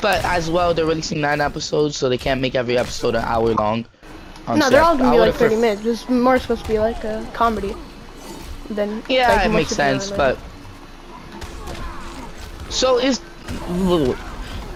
But 0.00 0.24
as 0.24 0.50
well, 0.50 0.72
they're 0.72 0.86
releasing 0.86 1.20
nine 1.20 1.42
episodes, 1.42 1.96
so 1.98 2.08
they 2.08 2.16
can't 2.18 2.40
make 2.40 2.54
every 2.54 2.78
episode 2.78 3.14
an 3.14 3.24
hour 3.24 3.52
long. 3.54 3.84
on 4.46 4.58
No, 4.58 4.70
they're 4.70 4.82
all 4.82 4.96
gonna 4.96 5.12
be 5.12 5.18
like 5.18 5.34
30 5.34 5.56
minutes. 5.56 5.84
It's 5.84 6.08
more 6.08 6.38
supposed 6.38 6.62
to 6.64 6.68
be 6.70 6.78
like 6.78 7.04
a 7.04 7.28
comedy. 7.34 7.74
Than 8.70 9.02
Yeah, 9.08 9.28
like, 9.34 9.46
it 9.46 9.48
makes 9.50 9.70
sense, 9.70 10.10
but 10.10 10.38
so 12.70 12.98
is 12.98 13.20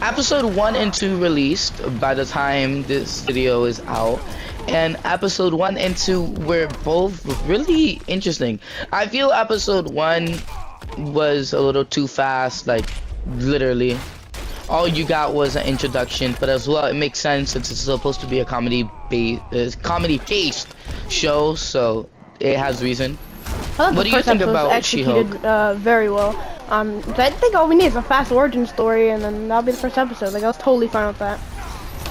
episode 0.00 0.56
one 0.56 0.74
and 0.74 0.92
two 0.92 1.16
released 1.20 1.74
by 2.00 2.14
the 2.14 2.24
time 2.24 2.82
this 2.84 3.20
video 3.20 3.64
is 3.64 3.80
out, 3.87 4.20
and 4.68 4.96
episode 5.04 5.54
one 5.54 5.76
and 5.76 5.96
two 5.96 6.22
were 6.46 6.68
both 6.84 7.25
really 7.46 8.00
interesting. 8.06 8.58
I 8.92 9.06
feel 9.06 9.30
episode 9.30 9.92
one 9.92 10.38
was 10.99 11.52
a 11.52 11.61
little 11.61 11.84
too 11.84 12.06
fast, 12.06 12.66
like 12.66 12.88
literally. 13.37 13.99
All 14.68 14.88
you 14.88 15.04
got 15.04 15.34
was 15.34 15.56
an 15.56 15.66
introduction, 15.66 16.34
but 16.40 16.49
as 16.49 16.66
well, 16.66 16.87
it 16.87 16.94
makes 16.94 17.18
sense 17.18 17.50
since 17.50 17.70
it's 17.70 17.80
supposed 17.80 18.20
to 18.20 18.26
be 18.26 18.40
a 18.40 18.44
comedy 18.44 18.88
based, 19.11 19.42
uh, 19.52 19.70
comedy 19.82 20.18
based 20.26 20.68
show, 21.11 21.54
so 21.54 22.08
it 22.40 22.56
has 22.56 22.82
reason. 22.82 23.18
I 23.79 23.91
What 23.91 23.97
the 23.97 24.02
do 24.05 24.11
you 24.11 24.17
first 24.17 24.29
think 24.29 24.43
about 24.43 24.73
executed 24.73 25.45
uh, 25.45 25.75
very 25.75 26.11
well. 26.11 26.37
Um, 26.69 26.99
I 27.17 27.31
think 27.31 27.55
all 27.55 27.69
we 27.69 27.75
need 27.75 27.87
is 27.87 27.97
a 27.97 28.02
fast 28.02 28.33
origin 28.33 28.67
story, 28.67 29.11
and 29.11 29.23
then 29.23 29.49
that'll 29.49 29.62
be 29.62 29.73
the 29.73 29.79
first 29.79 29.99
episode. 29.99 30.33
Like 30.33 30.43
I 30.43 30.47
was 30.47 30.57
totally 30.59 30.88
fine 30.88 31.07
with 31.07 31.19
that. 31.19 31.41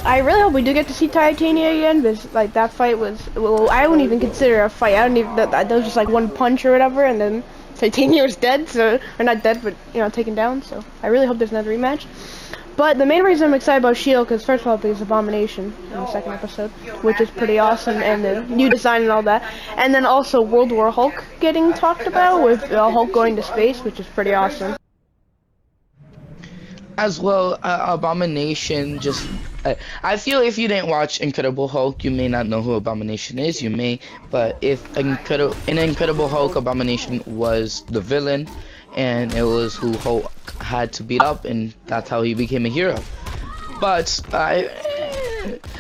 I 0.04 0.20
really 0.20 0.42
hope 0.42 0.54
we 0.54 0.64
do 0.64 0.74
get 0.74 0.88
to 0.88 0.94
see 0.94 1.08
Titania 1.08 1.70
again, 1.72 2.02
because 2.02 2.32
like 2.34 2.54
that 2.54 2.72
fight 2.74 2.98
was. 2.98 3.20
Well, 3.36 3.70
I 3.70 3.88
wouldn't 3.88 4.06
even 4.06 4.20
consider 4.20 4.62
it 4.62 4.66
a 4.66 4.70
fight. 4.70 4.96
I 4.96 5.08
don't 5.08 5.18
even. 5.18 5.36
That, 5.36 5.52
that 5.52 5.70
was 5.70 5.84
just 5.84 5.96
like 5.96 6.10
one 6.10 6.30
punch 6.30 6.66
or 6.66 6.72
whatever, 6.72 7.06
and 7.06 7.22
then 7.22 7.44
Titania 7.76 8.24
was 8.30 8.36
dead. 8.36 8.68
So 8.68 9.00
or 9.20 9.24
not 9.24 9.44
dead, 9.44 9.62
but 9.64 9.76
you 9.94 10.00
know 10.00 10.10
taken 10.10 10.34
down. 10.36 10.64
So 10.64 10.84
I 11.04 11.08
really 11.08 11.28
hope 11.28 11.38
there's 11.38 11.52
another 11.52 11.72
rematch. 11.72 12.06
But 12.82 12.98
the 12.98 13.06
main 13.06 13.22
reason 13.22 13.50
I'm 13.50 13.54
excited 13.54 13.78
about 13.78 13.96
Shield, 13.96 14.28
because 14.28 14.44
first 14.44 14.62
of 14.62 14.68
all, 14.68 14.76
there's 14.76 15.02
Abomination 15.02 15.66
in 15.66 15.92
the 15.92 16.08
second 16.08 16.32
episode, 16.32 16.72
which 17.04 17.22
is 17.22 17.30
pretty 17.30 17.60
awesome, 17.60 18.02
and 18.02 18.26
the 18.26 18.42
new 18.56 18.72
design 18.72 19.04
and 19.04 19.12
all 19.12 19.22
that. 19.22 19.44
And 19.78 19.94
then 19.94 20.04
also 20.04 20.42
World 20.42 20.72
War 20.72 20.90
Hulk 20.90 21.24
getting 21.40 21.74
talked 21.74 22.08
about 22.08 22.44
with 22.44 22.72
uh, 22.72 22.90
Hulk 22.90 23.12
going 23.12 23.36
to 23.36 23.44
space, 23.44 23.84
which 23.84 24.00
is 24.00 24.08
pretty 24.08 24.34
awesome. 24.34 24.78
As 26.98 27.20
well, 27.20 27.60
uh, 27.62 27.86
Abomination 27.90 28.98
just. 28.98 29.30
Uh, 29.64 29.76
I 30.02 30.18
feel 30.18 30.42
if 30.42 30.58
you 30.58 30.68
didn't 30.68 30.90
watch 30.90 31.22
Incredible 31.22 31.68
Hulk, 31.68 32.04
you 32.04 32.10
may 32.10 32.28
not 32.28 32.48
know 32.48 32.64
who 32.64 32.74
Abomination 32.74 33.38
is. 33.38 33.62
You 33.62 33.70
may, 33.70 34.00
but 34.32 34.58
if 34.62 34.98
Incredible 34.98 35.56
in 35.68 35.78
Incredible 35.78 36.28
Hulk, 36.28 36.56
Abomination 36.56 37.22
was 37.28 37.84
the 37.90 38.02
villain, 38.02 38.50
and 38.96 39.34
it 39.34 39.44
was 39.44 39.76
who 39.76 39.94
Hulk 39.98 40.32
had 40.60 40.94
to 40.94 41.04
beat 41.04 41.22
up, 41.22 41.46
and 41.46 41.74
that's 41.88 42.10
how 42.10 42.22
he 42.22 42.34
became 42.34 42.66
a 42.66 42.70
hero. 42.70 42.98
But 43.80 44.22
I, 44.32 44.70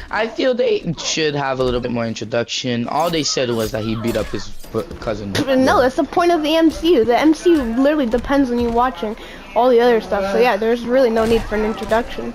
I 0.09 0.27
feel 0.27 0.53
they 0.53 0.93
should 0.97 1.35
have 1.35 1.59
a 1.59 1.63
little 1.63 1.79
bit 1.81 1.91
more 1.91 2.05
introduction. 2.05 2.87
All 2.87 3.09
they 3.09 3.23
said 3.23 3.49
was 3.51 3.71
that 3.71 3.83
he 3.83 3.95
beat 3.95 4.17
up 4.17 4.25
his 4.27 4.51
cousin. 4.99 5.33
No, 5.33 5.81
that's 5.81 5.97
the 5.97 6.03
point 6.03 6.31
of 6.31 6.41
the 6.41 6.49
MCU. 6.49 7.05
The 7.05 7.13
MCU 7.13 7.77
literally 7.77 8.07
depends 8.07 8.49
on 8.49 8.59
you 8.59 8.69
watching. 8.69 9.15
all 9.55 9.69
the 9.69 9.81
other 9.81 10.01
stuff. 10.01 10.31
So 10.31 10.39
yeah, 10.39 10.57
there's 10.57 10.85
really 10.85 11.09
no 11.09 11.25
need 11.25 11.41
for 11.43 11.55
an 11.55 11.65
introduction. 11.65 12.33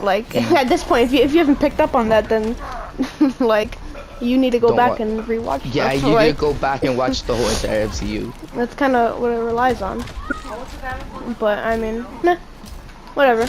Like 0.00 0.28
mm. 0.30 0.52
at 0.56 0.68
this 0.68 0.84
point, 0.84 1.04
if 1.04 1.12
you 1.12 1.20
if 1.20 1.32
you 1.32 1.38
haven't 1.38 1.60
picked 1.60 1.80
up 1.80 1.94
on 1.94 2.08
that, 2.08 2.28
then 2.28 2.56
like 3.40 3.78
you 4.20 4.36
need 4.38 4.50
to 4.50 4.58
go 4.58 4.68
Don't 4.68 4.76
back 4.76 5.00
and 5.00 5.20
rewatch. 5.20 5.62
Yeah, 5.72 5.92
you 5.92 6.08
like, 6.08 6.26
need 6.26 6.32
to 6.34 6.40
go 6.40 6.54
back 6.54 6.84
and 6.84 6.96
watch 6.96 7.22
the 7.24 7.34
whole 7.34 7.48
entire 7.48 7.86
MCU. 7.88 8.32
That's 8.54 8.74
kind 8.74 8.96
of 8.96 9.20
what 9.20 9.30
it 9.30 9.38
relies 9.38 9.82
on. 9.82 10.04
But 11.38 11.58
I 11.58 11.76
mean, 11.76 12.06
nah, 12.22 12.36
whatever. 13.14 13.48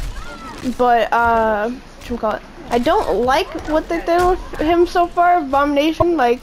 But 0.78 1.12
uh, 1.14 1.72
call 2.18 2.34
it? 2.34 2.42
I 2.70 2.80
don't 2.80 3.26
like 3.26 3.48
what 3.70 3.90
they 3.90 4.04
did 4.06 4.24
with 4.26 4.60
him 4.60 4.86
so 4.86 5.08
far, 5.08 5.38
Abomination. 5.38 6.18
Like 6.18 6.42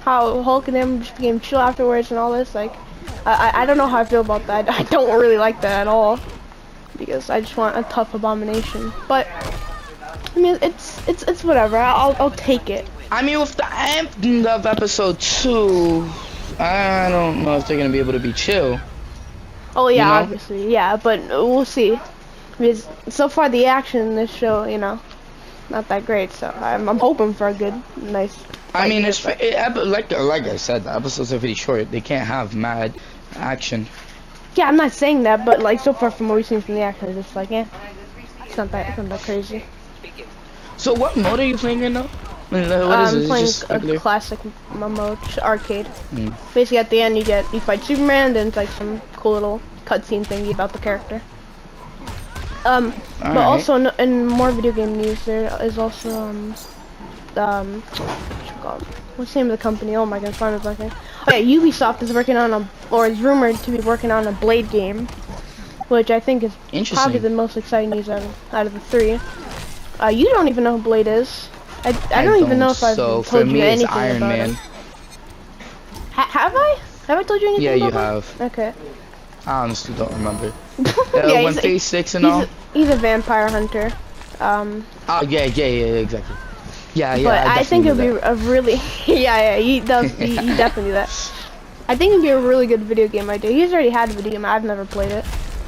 how 0.00 0.42
Hulk 0.42 0.68
and 0.68 0.76
him 0.76 1.00
just 1.00 1.16
became 1.16 1.40
chill 1.40 1.60
afterwards 1.60 2.10
and 2.10 2.18
all 2.18 2.32
this. 2.32 2.54
Like 2.54 2.74
I 3.26 3.50
I, 3.50 3.62
I 3.62 3.66
don't 3.66 3.76
know 3.76 3.86
how 3.86 3.98
I 3.98 4.04
feel 4.04 4.22
about 4.22 4.46
that. 4.46 4.68
I 4.80 4.82
don't 4.84 5.20
really 5.20 5.38
like 5.38 5.60
that 5.60 5.82
at 5.82 5.88
all 5.88 6.18
because 6.96 7.30
I 7.30 7.40
just 7.40 7.56
want 7.56 7.76
a 7.76 7.82
tough 7.84 8.14
Abomination. 8.14 8.92
But 9.08 9.26
I 10.34 10.38
mean, 10.38 10.58
it's 10.62 11.06
it's 11.08 11.22
it's 11.24 11.44
whatever. 11.44 11.76
I'll 11.76 12.16
I'll 12.18 12.30
take 12.30 12.70
it. 12.70 12.88
I 13.12 13.22
mean, 13.22 13.40
with 13.40 13.56
the 13.56 13.66
end 13.72 14.46
of 14.46 14.66
episode 14.66 15.18
two, 15.18 16.08
I 16.58 17.08
don't 17.08 17.42
know 17.42 17.56
if 17.56 17.66
they're 17.66 17.76
gonna 17.76 17.90
be 17.90 17.98
able 17.98 18.12
to 18.12 18.20
be 18.20 18.32
chill. 18.32 18.80
Oh 19.74 19.88
yeah, 19.88 20.04
know? 20.04 20.12
obviously, 20.12 20.72
yeah, 20.72 20.96
but 20.96 21.20
we'll 21.28 21.64
see. 21.64 21.98
Because 22.52 22.88
so 23.08 23.28
far 23.28 23.48
the 23.48 23.66
action 23.66 24.00
in 24.06 24.16
this 24.16 24.30
show, 24.30 24.64
you 24.64 24.78
know, 24.78 25.00
not 25.70 25.88
that 25.88 26.06
great. 26.06 26.30
So 26.32 26.50
I'm, 26.50 26.88
I'm 26.88 26.98
hoping 26.98 27.34
for 27.34 27.48
a 27.48 27.54
good, 27.54 27.74
nice. 27.96 28.36
I 28.74 28.88
mean, 28.88 29.04
it's 29.04 29.24
it, 29.26 29.76
like 29.76 30.12
like 30.12 30.44
I 30.44 30.56
said, 30.56 30.84
the 30.84 30.94
episodes 30.94 31.32
are 31.32 31.38
pretty 31.38 31.54
short. 31.54 31.90
They 31.90 32.00
can't 32.00 32.26
have 32.26 32.54
mad 32.54 32.94
action. 33.34 33.86
yeah, 34.54 34.68
I'm 34.68 34.76
not 34.76 34.92
saying 34.92 35.24
that, 35.24 35.44
but 35.44 35.60
like 35.60 35.80
so 35.80 35.92
far 35.92 36.12
from 36.12 36.28
what 36.28 36.36
we've 36.36 36.46
seen 36.46 36.60
from 36.60 36.74
the 36.76 36.82
action, 36.82 37.08
it's 37.08 37.16
just 37.16 37.34
like, 37.34 37.50
yeah, 37.50 37.66
it's 38.44 38.56
not 38.56 38.70
that, 38.70 38.88
it's 38.90 38.98
not 38.98 39.08
that 39.08 39.20
crazy. 39.22 39.64
So 40.76 40.94
what 40.94 41.16
mode 41.16 41.40
are 41.40 41.44
you 41.44 41.58
playing 41.58 41.82
in 41.82 41.94
now? 41.94 42.08
Um, 42.52 42.60
it? 42.62 42.72
I'm 42.72 43.16
It's 43.18 43.26
playing 43.28 43.46
just 43.46 43.62
a 43.70 43.74
regular? 43.74 43.98
classic 44.00 44.38
m- 44.74 44.92
mode, 44.94 45.18
just 45.24 45.38
arcade. 45.38 45.86
Mm. 46.12 46.34
Basically, 46.52 46.78
at 46.78 46.90
the 46.90 47.00
end, 47.00 47.16
you 47.16 47.24
get 47.24 47.44
you 47.54 47.60
fight 47.60 47.82
Superman, 47.84 48.32
then 48.32 48.48
it's 48.48 48.56
like 48.56 48.68
some 48.70 49.00
cool 49.16 49.32
little 49.32 49.60
cutscene 49.84 50.24
thingy 50.26 50.52
about 50.52 50.72
the 50.72 50.78
character. 50.80 51.22
Um, 52.64 52.92
but 53.20 53.28
Alright. 53.28 53.36
also 53.46 53.74
in, 53.76 53.90
in 53.98 54.26
more 54.26 54.50
video 54.50 54.72
game 54.72 54.96
news, 54.96 55.24
there 55.24 55.46
is 55.62 55.78
also 55.78 56.10
um, 56.10 56.54
um, 57.36 57.80
what 57.82 58.46
you 58.46 58.62
call 58.62 58.76
it? 58.78 58.82
what's 59.16 59.32
the 59.32 59.40
name 59.40 59.50
of 59.50 59.58
the 59.58 59.62
company? 59.62 59.94
Oh 59.96 60.04
my 60.06 60.18
god, 60.18 60.34
finally 60.34 60.60
blanking. 60.60 60.92
Oh 61.28 61.34
yeah, 61.36 61.56
Ubisoft 61.56 62.02
is 62.02 62.12
working 62.12 62.36
on 62.36 62.52
a, 62.52 62.68
or 62.90 63.06
is 63.06 63.20
rumored 63.20 63.56
to 63.56 63.70
be 63.70 63.78
working 63.80 64.10
on 64.10 64.26
a 64.26 64.32
Blade 64.32 64.70
game, 64.70 65.06
which 65.88 66.10
I 66.10 66.18
think 66.20 66.42
is 66.42 66.52
probably 66.90 67.18
the 67.18 67.30
most 67.30 67.56
exciting 67.56 67.90
news 67.90 68.08
out 68.08 68.22
of, 68.22 68.54
out 68.54 68.66
of 68.66 68.72
the 68.72 68.80
three. 68.80 69.20
Uh, 70.02 70.08
you 70.08 70.24
don't 70.30 70.48
even 70.48 70.64
know 70.64 70.76
who 70.78 70.82
Blade 70.82 71.06
is. 71.06 71.48
I, 71.84 71.88
I, 72.14 72.24
don't 72.24 72.42
even 72.44 72.58
know 72.58 72.70
if 72.70 72.82
I've 72.82 72.96
so 72.96 73.22
told 73.22 73.26
for 73.26 73.44
me 73.44 73.58
you 73.58 73.64
it's 73.64 73.82
anything 73.82 73.88
Iron 73.96 74.16
about 74.18 74.28
Man. 74.28 74.48
him. 74.50 74.54
Ha- 76.12 76.28
have 76.30 76.52
I? 76.54 76.78
Have 77.06 77.18
I 77.18 77.22
told 77.22 77.40
you 77.40 77.48
anything 77.48 77.64
Yeah, 77.64 77.74
you 77.74 77.88
about 77.88 78.24
have. 78.24 78.40
Okay. 78.52 78.74
I 79.46 79.62
honestly 79.64 79.94
don't 79.94 80.12
remember. 80.12 80.52
yeah, 80.78 80.90
Uh, 81.20 81.42
when 81.44 81.54
he's, 81.54 81.60
Phase 81.62 81.82
Six 81.82 82.14
and 82.14 82.24
he's, 82.24 82.32
all. 82.32 82.42
a, 82.42 82.48
he's 82.74 82.88
a 82.90 82.96
vampire 82.96 83.48
hunter. 83.48 83.90
Um, 84.40 84.84
Oh 85.08 85.22
yeah, 85.22 85.44
yeah, 85.44 85.66
yeah, 85.66 85.86
exactly. 86.04 86.36
Yeah, 86.94 87.14
yeah. 87.14 87.24
but 87.24 87.46
I, 87.58 87.62
think 87.62 87.86
it'd 87.86 87.98
be 87.98 88.08
a 88.08 88.34
really 88.34 88.74
yeah, 89.06 89.56
yeah, 89.56 89.56
he 89.56 89.80
does, 89.80 90.10
he, 90.12 90.36
he 90.36 90.46
definitely 90.56 90.90
do 90.90 90.92
that. 90.92 91.08
I 91.88 91.96
think 91.96 92.12
it'd 92.12 92.22
be 92.22 92.28
a 92.30 92.40
really 92.40 92.66
good 92.66 92.82
video 92.82 93.08
game 93.08 93.30
idea. 93.30 93.50
He's 93.50 93.72
already 93.72 93.90
had 93.90 94.10
a 94.10 94.12
video 94.12 94.32
game. 94.32 94.44
I've 94.44 94.64
never 94.64 94.84
played 94.84 95.10
it. 95.12 95.24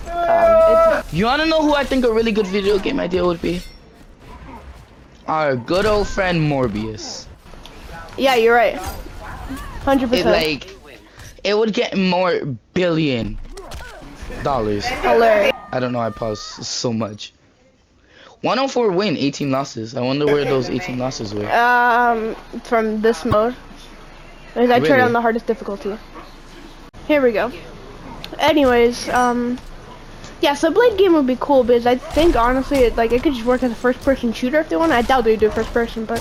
Um, 0.08 1.02
You 1.12 1.24
wanna 1.24 1.46
know 1.46 1.62
who 1.62 1.74
I 1.74 1.84
think 1.84 2.04
a 2.04 2.12
really 2.12 2.32
good 2.32 2.46
video 2.46 2.78
game 2.78 3.00
idea 3.00 3.24
would 3.24 3.40
be? 3.40 3.62
Our 5.26 5.56
good 5.56 5.86
old 5.86 6.08
friend 6.08 6.40
Morbius. 6.50 7.26
yeah, 8.16 8.34
you're 8.34 8.54
right. 8.54 8.76
100%. 9.84 10.12
It 10.12 10.26
like, 10.26 10.68
it 11.44 11.56
would 11.56 11.72
get 11.72 11.96
more 11.96 12.40
billion 12.74 13.38
dollars. 14.42 14.84
hilarious. 14.86 15.52
I 15.72 15.80
don't 15.80 15.92
know. 15.92 16.00
I 16.00 16.10
paused 16.10 16.42
so 16.64 16.92
much. 16.92 17.32
104 18.42 18.90
win, 18.90 19.16
18 19.16 19.50
losses. 19.52 19.94
I 19.96 20.00
wonder 20.00 20.26
where 20.26 20.44
those 20.44 20.68
18 20.68 20.98
losses 20.98 21.32
were. 21.32 21.50
Um, 21.52 22.34
from 22.64 23.00
this 23.00 23.24
mode, 23.24 23.54
because 24.48 24.70
I 24.70 24.80
tried 24.80 24.88
Really? 24.90 25.00
on 25.02 25.12
the 25.12 25.20
hardest 25.20 25.46
difficulty. 25.46 25.96
Here 27.06 27.22
we 27.22 27.30
go. 27.32 27.52
Anyways, 28.40 29.08
um, 29.10 29.58
yeah, 30.42 30.54
so 30.54 30.70
Blade 30.70 30.98
game 30.98 31.12
would 31.14 31.26
be 31.26 31.36
cool 31.38 31.64
because 31.64 31.86
I 31.86 31.96
think 31.96 32.36
honestly, 32.36 32.78
it, 32.78 32.96
like 32.96 33.12
it 33.12 33.22
could 33.22 33.34
just 33.34 33.46
work 33.46 33.62
as 33.62 33.70
a 33.72 33.74
first-person 33.76 34.32
shooter 34.32 34.58
if 34.58 34.68
they 34.68 34.76
want. 34.76 34.92
I 34.92 35.02
doubt 35.02 35.24
they 35.24 35.32
would 35.32 35.40
do 35.40 35.50
first-person, 35.50 36.04
but 36.04 36.20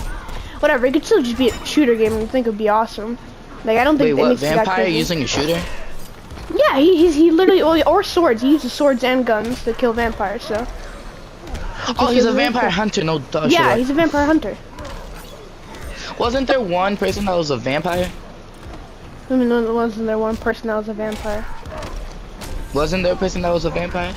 whatever. 0.60 0.86
It 0.86 0.94
could 0.94 1.06
still 1.06 1.22
just 1.22 1.38
be 1.38 1.50
a 1.50 1.66
shooter 1.66 1.96
game, 1.96 2.13
and 2.13 2.24
I 2.24 2.25
think 2.28 2.48
it 2.48 2.51
would 2.51 2.58
be 2.58 2.70
awesome. 2.70 3.18
Like 3.66 3.78
I 3.78 3.84
don't 3.84 3.98
think 3.98 4.16
Wait, 4.16 4.22
what? 4.22 4.30
makes 4.30 4.42
it 4.42 4.46
that 4.46 4.66
Vampire 4.66 4.88
using 4.88 5.22
a 5.24 5.28
shooter? 5.28 5.62
Yeah, 6.54 6.78
he, 6.80 6.98
he's 6.98 7.16
he 7.16 7.32
literally 7.32 7.63
well, 7.63 7.88
or 7.88 8.04
swords. 8.04 8.42
He 8.42 8.51
uses 8.51 8.74
swords 8.74 9.04
and 9.04 9.25
guns 9.25 9.63
to 9.63 9.74
kill 9.74 9.94
vampires. 9.94 10.44
So 10.44 10.68
Oh, 12.00 12.12
he's 12.12 12.25
a 12.25 12.32
vampire 12.32 12.63
cool. 12.63 12.72
hunter. 12.72 13.04
No, 13.04 13.20
duh, 13.20 13.48
yeah, 13.50 13.70
sure. 13.70 13.78
he's 13.78 13.90
a 13.90 13.94
vampire 13.94 14.25
hunter. 14.25 14.58
Wasn't 16.20 16.48
there 16.48 16.62
one 16.62 16.98
person 16.98 17.25
that 17.25 17.36
was 17.36 17.50
a 17.50 17.58
vampire? 17.58 18.12
I 19.30 19.36
mean, 19.36 19.50
there 19.50 19.74
wasn't 19.74 20.08
there 20.08 20.18
one 20.18 20.38
person 20.38 20.68
that 20.68 20.75
was 20.75 20.90
a 20.90 20.94
vampire. 20.94 21.46
Wasn't 22.74 23.04
there 23.04 23.13
a 23.13 23.18
person 23.18 23.42
that 23.42 23.51
was 23.51 23.66
a 23.66 23.70
vampire 23.70 24.16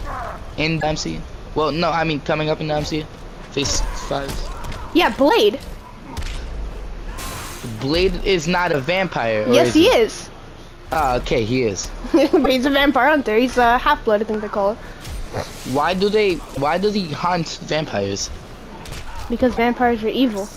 in 0.57 0.79
the 0.79 0.87
MCU? 0.87 1.21
Well, 1.55 1.73
no, 1.73 1.91
I 1.91 2.05
mean 2.05 2.21
coming 2.21 2.51
up 2.51 2.61
in 2.61 2.69
the 2.69 2.75
MCU. 2.75 3.05
Phase 3.51 3.81
five. 4.09 4.31
Yeah, 4.95 5.15
Blade. 5.17 5.59
Blade 7.81 8.25
is 8.25 8.47
not 8.47 8.73
a 8.73 8.81
vampire. 8.81 9.45
yes, 9.49 9.75
he 9.75 9.89
he? 9.91 9.97
is. 9.97 10.31
Ah, 10.93 11.17
okay, 11.17 11.45
he 11.45 11.63
is. 11.63 11.91
but 12.13 12.51
he's 12.51 12.67
a 12.67 12.71
vampire 12.71 13.09
hunter. 13.09 13.37
He's 13.37 13.57
a 13.57 13.79
half-blood, 13.79 14.21
I 14.21 14.25
think 14.25 14.43
they 14.43 14.49
call 14.49 14.73
it. 14.73 14.79
Why 15.73 15.95
do 15.95 16.09
they? 16.09 16.35
Why 16.35 16.79
does 16.79 16.95
he 16.95 17.09
hunt 17.09 17.59
vampires? 17.63 18.31
Because 19.29 19.55
vampires 19.55 20.05
are 20.05 20.09
evil, 20.09 20.49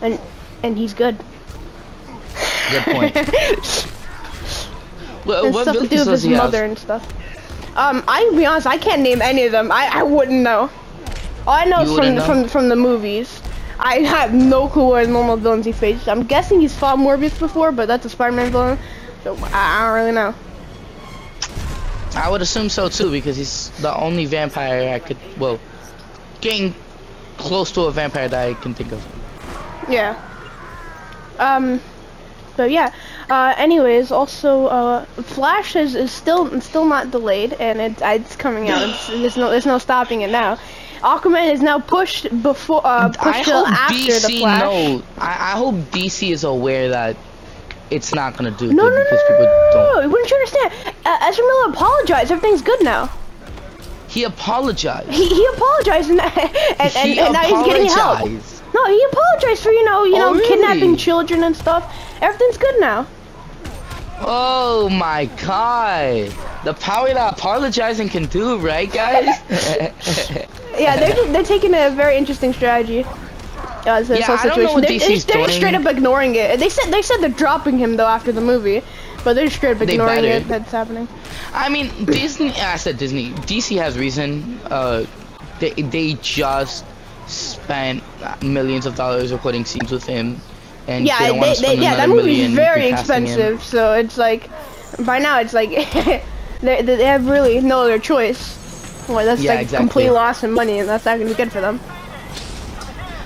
and 0.00 0.20
and 0.62 0.78
he's 0.78 0.94
good. 0.94 1.16
Good 2.70 2.84
point. 2.84 3.86
Well, 5.24 5.46
and 5.46 5.54
what 5.54 5.62
stuff 5.62 5.78
to 5.78 5.88
do 5.88 5.98
with 5.98 6.22
his 6.22 6.26
mother 6.26 6.64
and 6.64 6.78
stuff. 6.78 7.06
Um, 7.76 8.04
I 8.06 8.24
to 8.30 8.36
be 8.36 8.46
honest, 8.46 8.66
I 8.66 8.78
can't 8.78 9.02
name 9.02 9.20
any 9.20 9.46
of 9.46 9.52
them. 9.52 9.72
I 9.72 9.90
I 9.92 10.02
wouldn't 10.02 10.42
know. 10.42 10.70
All 11.46 11.54
I 11.54 11.64
know 11.64 11.82
You 11.82 11.90
is 11.90 11.96
from 11.96 12.14
know? 12.14 12.24
from 12.24 12.48
from 12.48 12.68
the 12.68 12.76
movies. 12.76 13.40
I 13.78 13.98
have 13.98 14.32
no 14.32 14.68
clue 14.68 14.90
what 14.90 15.08
normal 15.08 15.36
villains 15.36 15.66
he 15.66 15.72
faced. 15.72 16.08
I'm 16.08 16.22
guessing 16.24 16.60
he's 16.60 16.74
fought 16.74 16.98
Morbius 16.98 17.38
before, 17.38 17.72
but 17.72 17.88
that's 17.88 18.04
a 18.06 18.08
Spider-Man 18.08 18.52
villain, 18.52 18.78
so 19.24 19.36
I, 19.36 19.50
I 19.52 19.86
don't 19.86 19.94
really 19.94 20.12
know. 20.12 20.34
I 22.16 22.30
would 22.30 22.40
assume 22.40 22.68
so 22.68 22.88
too, 22.88 23.10
because 23.10 23.36
he's 23.36 23.70
the 23.82 23.94
only 23.94 24.26
vampire 24.26 24.94
I 24.94 25.00
could. 25.00 25.16
Well, 25.36 25.58
getting 26.40 26.72
close 27.36 27.72
to 27.72 27.82
a 27.82 27.90
vampire 27.90 28.28
that 28.28 28.48
I 28.48 28.54
can 28.54 28.74
think 28.74 28.92
of. 28.92 29.04
Yeah. 29.88 30.16
Um. 31.40 31.80
So 32.56 32.64
yeah. 32.64 32.92
Uh. 33.30 33.54
Anyways, 33.56 34.10
also, 34.10 34.66
uh, 34.66 35.04
Flash 35.04 35.76
is, 35.76 35.94
is 35.94 36.12
still 36.12 36.60
still 36.60 36.84
not 36.84 37.10
delayed, 37.10 37.54
and 37.54 37.80
it's 37.80 38.02
it's 38.04 38.36
coming 38.36 38.68
out. 38.70 38.88
It's, 38.88 39.06
there's 39.08 39.36
no 39.36 39.50
there's 39.50 39.66
no 39.66 39.78
stopping 39.78 40.22
it 40.22 40.30
now. 40.30 40.58
Aquaman 41.00 41.52
is 41.52 41.60
now 41.60 41.78
pushed 41.80 42.24
before 42.42 42.80
uh 42.84 43.08
pushed 43.10 43.48
after 43.48 43.52
the 43.52 44.28
DC 44.28 44.38
Flash. 44.40 44.60
know. 44.62 45.02
I, 45.18 45.52
I 45.52 45.56
hope 45.58 45.74
DC 45.92 46.30
is 46.30 46.44
aware 46.44 46.88
that 46.90 47.16
it's 47.90 48.14
not 48.14 48.36
gonna 48.36 48.50
do 48.50 48.72
No, 48.72 48.84
good 48.88 48.94
no, 48.94 49.04
because 49.04 49.20
no, 49.20 49.36
people 49.36 49.44
no, 49.44 49.70
don't. 49.72 50.02
no, 50.02 50.08
Wouldn't 50.08 50.30
you 50.30 50.36
understand? 50.36 50.72
Uh, 51.04 51.18
Ezra 51.22 51.44
Miller 51.44 51.72
apologized. 51.72 52.32
Everything's 52.32 52.62
good 52.62 52.82
now. 52.82 53.10
He 54.08 54.24
apologized. 54.24 55.10
He, 55.10 55.28
he 55.28 55.46
apologized, 55.54 56.10
and 56.10 56.20
and, 56.20 56.78
and, 56.80 56.90
he 56.90 57.18
and 57.18 57.32
now 57.32 57.42
he's 57.42 57.66
getting 57.66 57.86
help. 57.90 58.30
No, 58.74 58.84
he 58.86 59.02
apologized 59.12 59.62
for 59.62 59.70
you 59.70 59.84
know 59.84 60.04
you 60.04 60.16
Oh, 60.16 60.18
know 60.18 60.32
really? 60.34 60.48
kidnapping 60.48 60.96
children 60.96 61.44
and 61.44 61.56
stuff. 61.56 61.82
Everything's 62.20 62.58
good 62.58 62.80
now. 62.80 63.06
Oh 64.26 64.88
my 64.90 65.26
god. 65.44 66.32
The 66.64 66.74
power 66.74 67.12
that 67.12 67.34
apologizing 67.34 68.08
can 68.08 68.24
do, 68.26 68.58
right 68.58 68.90
guys? 68.92 69.26
Yeah, 70.76 70.96
they're 70.96 71.14
just, 71.14 71.32
they're 71.32 71.44
taking 71.44 71.72
a 71.72 71.90
very 71.90 72.16
interesting 72.16 72.52
strategy. 72.52 73.04
Uh, 73.86 74.00
this 74.02 74.18
Yeah, 74.18 74.24
whole 74.26 74.36
I 74.38 74.46
don't 74.56 74.64
know 74.64 74.72
what 74.72 74.82
they're, 74.88 74.98
DC's 74.98 75.24
they're 75.24 75.36
doing. 75.36 75.50
straight 75.50 75.74
up 75.76 75.86
ignoring 75.86 76.34
it. 76.34 76.58
They 76.58 76.68
said 76.68 76.90
they 76.90 77.00
said 77.00 77.18
they're 77.18 77.28
dropping 77.28 77.78
him 77.78 77.96
though 77.96 78.08
after 78.08 78.32
the 78.32 78.40
movie, 78.40 78.82
but 79.22 79.34
they're 79.34 79.50
straight 79.50 79.76
up 79.76 79.82
ignoring 79.82 80.24
it. 80.24 80.48
That's 80.48 80.72
happening. 80.72 81.06
I 81.52 81.68
mean, 81.68 82.06
Disney. 82.06 82.50
I 82.50 82.74
said 82.76 82.98
Disney. 82.98 83.30
DC 83.46 83.76
has 83.78 83.96
reason. 83.96 84.58
Uh, 84.68 85.06
they 85.60 85.70
they 85.74 86.14
just 86.14 86.84
spent 87.28 88.02
millions 88.42 88.86
of 88.86 88.94
dollars 88.94 89.32
recording 89.32 89.64
scenes 89.64 89.90
with 89.90 90.04
him, 90.04 90.40
and 90.86 91.06
Yeah, 91.06 91.18
they 91.32 91.38
they, 91.38 91.54
they, 91.76 91.82
yeah, 91.82 91.96
that 91.96 92.08
movie's 92.08 92.52
very 92.52 92.86
recasting 92.86 93.26
him. 93.26 93.40
expensive. 93.40 93.62
So 93.62 93.92
it's 93.94 94.16
like, 94.16 94.50
by 95.04 95.18
now 95.18 95.40
it's 95.40 95.52
like 95.54 95.70
they 96.60 96.82
they 96.82 97.04
have 97.04 97.26
really 97.28 97.60
no 97.60 97.80
other 97.82 97.98
choice. 97.98 98.58
Well, 99.08 99.24
that's 99.24 99.42
Yeah, 99.42 99.54
like 99.54 99.62
exactly. 99.62 99.86
complete 99.86 100.10
loss 100.10 100.42
in 100.44 100.52
money, 100.52 100.78
and 100.78 100.88
that's 100.88 101.04
not 101.04 101.18
gonna 101.18 101.30
be 101.30 101.34
good 101.34 101.52
for 101.52 101.60
them. 101.60 101.80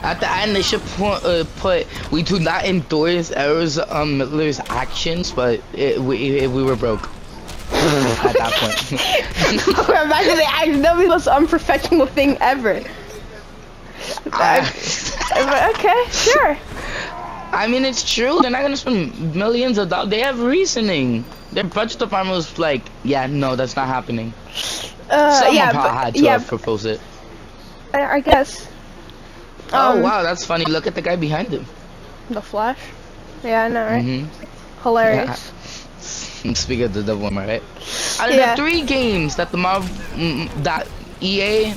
At 0.02 0.21
the 0.21 0.31
end, 0.31 0.55
they 0.55 0.62
should 0.62 0.81
put, 0.97 1.25
uh, 1.25 1.45
put 1.57 1.87
we 2.12 2.23
do 2.23 2.38
not 2.38 2.64
endorse 2.64 3.33
Ezra 3.33 3.85
um, 3.90 4.19
Miller's 4.19 4.61
actions, 4.69 5.33
but 5.33 5.61
it, 5.73 5.99
we 6.00 6.38
it, 6.38 6.50
we 6.50 6.62
were 6.62 6.76
broke 6.76 7.02
at 7.73 8.37
that 8.38 8.52
point. 8.55 9.00
Back 10.09 10.25
the 10.25 10.45
action. 10.47 10.83
That'll 10.83 10.99
be 10.99 11.05
the 11.05 11.11
most 11.11 11.26
unprofessional 11.26 12.07
thing 12.07 12.37
ever. 12.40 12.83
I, 14.33 15.71
okay, 15.75 16.05
sure. 16.11 16.57
I 17.52 17.67
mean, 17.67 17.85
it's 17.85 18.02
true. 18.14 18.38
They're 18.40 18.50
not 18.50 18.62
gonna 18.62 18.76
spend 18.76 19.35
millions 19.35 19.78
of 19.78 19.88
dollars. 19.88 20.11
They 20.11 20.21
have 20.21 20.40
reasoning. 20.40 21.25
Their 21.52 21.64
budget 21.64 21.99
department 21.99 22.37
was 22.37 22.59
like, 22.59 22.83
yeah, 23.05 23.26
no, 23.26 23.57
that's 23.57 23.75
not 23.76 23.88
happening. 23.88 24.35
Uh, 25.11 25.33
Someone 25.33 25.57
yeah, 25.57 25.73
but, 25.73 25.90
had 25.93 26.14
to 26.14 26.23
yeah, 26.23 26.33
have 26.33 26.47
proposed 26.47 26.85
it. 26.87 27.00
I, 27.95 28.05
I 28.17 28.21
guess. 28.21 28.69
oh 29.73 29.97
Um, 29.97 30.02
wow, 30.02 30.23
that's 30.23 30.45
funny. 30.45 30.64
Look 30.67 30.87
at 30.87 30.95
the 30.95 31.02
guy 31.02 31.17
behind 31.17 31.49
him. 31.49 31.64
The 32.28 32.43
Flash. 32.43 32.78
Yeah, 33.43 33.64
I 33.64 33.69
know, 33.69 33.85
right? 33.87 34.05
Mm 34.05 34.28
-hmm. 34.28 34.83
Hilarious. 34.83 35.52
Speak 36.55 36.81
of 36.81 36.93
the 36.93 37.02
devil, 37.02 37.26
am 37.26 37.38
I 37.38 37.47
right? 37.47 37.62
Out 38.21 38.31
of 38.31 38.37
Yeah. 38.37 38.55
the 38.55 38.62
three 38.62 38.83
games 38.83 39.37
that 39.37 39.50
the 39.50 39.57
Marvel 39.57 39.88
mm, 40.14 40.49
that 40.62 40.87
EA 41.21 41.75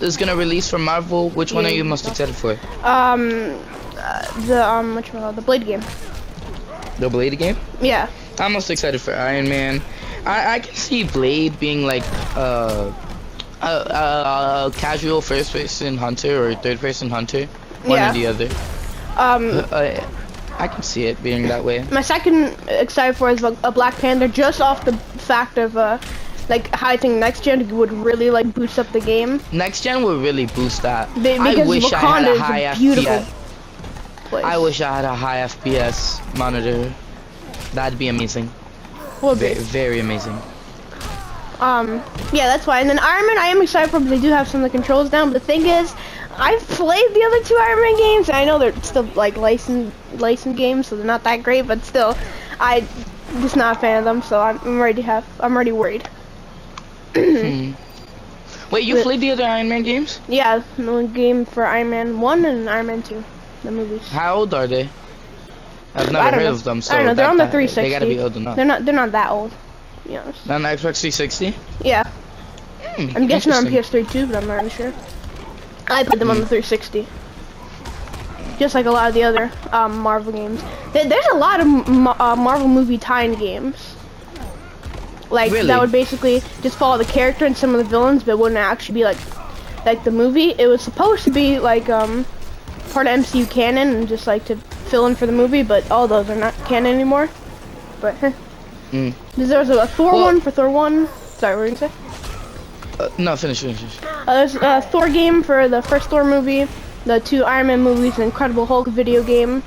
is 0.00 0.16
gonna 0.16 0.36
release 0.36 0.68
for 0.70 0.78
Marvel, 0.78 1.30
which 1.30 1.52
one 1.52 1.66
are 1.66 1.70
you 1.70 1.84
most 1.84 2.06
excited 2.08 2.34
for? 2.34 2.52
Um, 2.84 3.58
uh, 3.98 4.40
the 4.46 4.64
um, 4.66 4.94
which 4.94 5.12
one? 5.12 5.34
The 5.34 5.42
Blade 5.42 5.66
game. 5.66 5.82
The 6.98 7.08
Blade 7.08 7.38
game? 7.38 7.56
Yeah. 7.80 8.08
I'm 8.38 8.52
most 8.52 8.70
excited 8.70 9.00
for 9.00 9.14
Iron 9.14 9.48
Man. 9.48 9.82
I, 10.26 10.54
I 10.54 10.58
can 10.60 10.74
see 10.74 11.04
Blade 11.04 11.58
being 11.60 11.84
like 11.84 12.04
uh, 12.36 12.92
a, 13.62 13.66
a, 13.66 14.66
a 14.66 14.72
casual 14.76 15.20
first 15.20 15.52
person 15.52 15.96
hunter 15.96 16.44
or 16.44 16.54
third 16.54 16.78
person 16.80 17.10
hunter, 17.10 17.46
one 17.84 17.98
Yeah. 17.98 18.10
or 18.10 18.14
the 18.14 18.26
other. 18.26 18.48
Um, 19.16 19.64
Uh, 19.72 20.00
I 20.58 20.66
can 20.68 20.82
see 20.82 21.04
it 21.06 21.22
being 21.22 21.46
that 21.48 21.64
way. 21.64 21.84
my 21.90 22.02
second 22.02 22.56
excited 22.68 23.16
for 23.16 23.30
is 23.30 23.42
a 23.44 23.70
Black 23.72 23.96
Panther, 23.98 24.26
just 24.28 24.60
off 24.60 24.84
the 24.84 24.92
fact 25.22 25.56
of 25.58 25.76
uh, 25.76 25.98
like 26.48 26.82
I 26.82 26.96
think 26.96 27.14
next 27.16 27.42
gen 27.44 27.68
would 27.76 27.92
really 27.92 28.30
like 28.30 28.52
boost 28.54 28.78
up 28.78 28.90
the 28.92 29.00
game. 29.00 29.40
Next 29.52 29.82
gen 29.82 30.02
would 30.02 30.20
really 30.22 30.46
boost 30.46 30.82
that. 30.82 31.12
Be- 31.22 31.36
I 31.36 31.50
Because 31.54 31.68
wish 31.68 31.92
I 31.92 31.98
had 31.98 32.24
Wakanda 32.24 32.36
a 32.36 32.38
high 32.40 32.58
a 32.60 32.76
beautiful 32.76 33.12
FPS. 33.12 33.24
place. 34.30 34.44
I 34.44 34.58
wish 34.58 34.80
I 34.80 34.96
had 34.96 35.04
a 35.04 35.14
high 35.14 35.38
FPS 35.38 36.20
monitor. 36.38 36.92
That'd 37.74 37.98
be 37.98 38.08
amazing. 38.08 38.50
Would 39.22 39.38
Very, 39.38 39.54
be. 39.54 39.60
very 39.60 40.00
amazing. 40.00 40.38
Um, 41.60 41.96
yeah, 42.32 42.46
that's 42.46 42.66
why. 42.66 42.80
And 42.80 42.88
then 42.88 42.98
Iron 43.00 43.26
Man, 43.26 43.36
I 43.38 43.46
am 43.46 43.60
excited 43.62 43.90
for 43.90 43.98
because 43.98 44.10
they 44.10 44.20
do 44.20 44.28
have 44.32 44.46
some 44.46 44.62
of 44.62 44.70
the 44.70 44.76
controls 44.78 45.10
down. 45.10 45.32
But 45.32 45.40
the 45.40 45.46
thing 45.46 45.66
is, 45.66 45.92
I've 46.36 46.60
played 46.68 47.14
the 47.14 47.22
other 47.24 47.42
two 47.42 47.56
Iron 47.60 47.80
Man 47.82 47.96
games, 47.98 48.28
and 48.28 48.36
I 48.38 48.44
know 48.44 48.58
they're 48.60 48.80
still 48.82 49.02
like 49.16 49.36
licensed 49.36 49.94
licensed 50.20 50.56
games, 50.56 50.86
so 50.86 50.96
they're 50.96 51.04
not 51.04 51.24
that 51.24 51.42
great. 51.42 51.66
But 51.66 51.84
still, 51.84 52.16
I 52.60 52.86
just 53.40 53.56
not 53.56 53.76
a 53.76 53.80
fan 53.80 53.98
of 53.98 54.04
them, 54.04 54.22
so 54.22 54.40
I'm, 54.40 54.58
I'm 54.60 54.78
already 54.78 55.02
have 55.02 55.26
I'm 55.40 55.54
already 55.56 55.72
worried. 55.72 56.08
Hmm. 57.24 57.72
Wait, 58.70 58.84
you 58.84 58.94
But- 58.96 59.02
played 59.04 59.20
the 59.20 59.30
other 59.30 59.44
Iron 59.44 59.68
Man 59.68 59.82
games? 59.82 60.20
Yeah, 60.28 60.62
the 60.76 61.02
game 61.12 61.44
for 61.46 61.64
Iron 61.66 61.90
Man 61.90 62.20
one 62.20 62.44
and 62.44 62.68
Iron 62.68 62.86
Man 62.86 63.02
two, 63.02 63.24
the 63.64 63.70
movies. 63.70 64.06
How 64.08 64.34
old 64.36 64.52
are 64.54 64.66
they? 64.66 64.88
I've 65.94 66.12
never 66.12 66.30
heard 66.36 66.44
know. 66.44 66.50
of 66.52 66.64
them, 66.64 66.82
so 66.82 66.94
I 66.94 66.98
don't 66.98 67.06
know. 67.06 67.14
They're 67.14 67.28
on 67.28 67.38
the 67.38 67.46
360. 67.48 67.80
They 67.82 67.90
gotta 67.90 68.06
be 68.06 68.20
old 68.20 68.36
enough. 68.36 68.56
They're 68.56 68.64
not. 68.64 68.84
They're 68.84 68.94
not 68.94 69.12
that 69.12 69.30
old. 69.30 69.52
Honest. 70.08 70.48
On 70.50 70.62
Xbox 70.62 71.00
360? 71.00 71.54
Yeah, 71.84 72.02
Hmm, 72.96 73.16
I'm 73.16 73.26
guessing 73.26 73.50
they're 73.52 73.60
on. 73.60 73.66
PS3 73.66 74.10
too, 74.10 74.26
but 74.26 74.36
I'm 74.36 74.46
not 74.46 74.56
really 74.56 74.70
sure. 74.70 74.92
I 75.88 76.04
played 76.04 76.18
them 76.20 76.30
on 76.30 76.40
the 76.40 76.46
360. 76.46 77.06
Just 78.58 78.74
like 78.74 78.86
a 78.86 78.90
lot 78.90 79.08
of 79.08 79.14
the 79.14 79.22
other 79.24 79.50
um, 79.72 79.98
Marvel 79.98 80.32
games. 80.32 80.62
There's 80.92 81.26
a 81.32 81.36
lot 81.36 81.60
of 81.60 81.66
uh, 82.20 82.36
Marvel 82.36 82.68
movie 82.68 82.98
tie-in 82.98 83.34
games. 83.34 83.94
Like 85.30 85.52
Really? 85.52 85.66
that 85.66 85.80
would 85.80 85.92
basically 85.92 86.40
just 86.62 86.76
follow 86.78 86.98
the 86.98 87.04
character 87.04 87.44
and 87.44 87.56
some 87.56 87.74
of 87.74 87.78
the 87.78 87.84
villains, 87.84 88.22
but 88.22 88.38
wouldn't 88.38 88.58
actually 88.58 88.94
be 88.96 89.04
like 89.04 89.18
like 89.84 90.04
the 90.04 90.10
movie. 90.10 90.54
It 90.58 90.66
was 90.66 90.80
supposed 90.82 91.24
to 91.24 91.30
be 91.30 91.58
like 91.58 91.88
um 91.88 92.24
part 92.90 93.06
of 93.06 93.12
MCU 93.20 93.48
canon 93.50 93.94
and 93.94 94.08
just 94.08 94.26
like 94.26 94.44
to 94.46 94.56
fill 94.56 95.06
in 95.06 95.14
for 95.14 95.26
the 95.26 95.32
movie, 95.32 95.62
but 95.62 95.90
all 95.90 96.08
those 96.08 96.28
are 96.30 96.34
not 96.36 96.54
canon 96.66 96.94
anymore. 96.94 97.28
But 98.00 98.14
heh. 98.16 98.32
Mm. 98.90 99.12
there 99.36 99.58
was 99.58 99.68
a 99.68 99.86
Thor 99.86 100.12
Well- 100.14 100.22
one 100.24 100.40
for 100.40 100.50
Thor 100.50 100.70
one. 100.70 101.08
Sorry, 101.36 101.54
what 101.54 101.60
were 101.60 101.66
you 101.66 101.74
gonna 101.76 101.92
say? 101.92 103.04
Uh, 103.04 103.10
no, 103.18 103.36
finish, 103.36 103.60
finish, 103.60 103.76
finish. 103.76 103.98
Uh, 104.26 104.32
there's 104.34 104.54
a 104.54 104.80
Thor 104.80 105.10
game 105.10 105.42
for 105.42 105.68
the 105.68 105.82
first 105.82 106.08
Thor 106.08 106.24
movie, 106.24 106.66
the 107.04 107.20
two 107.20 107.44
Iron 107.44 107.66
Man 107.66 107.82
movies, 107.82 108.18
Incredible 108.18 108.64
Hulk 108.64 108.88
video 108.88 109.22
game. 109.22 109.62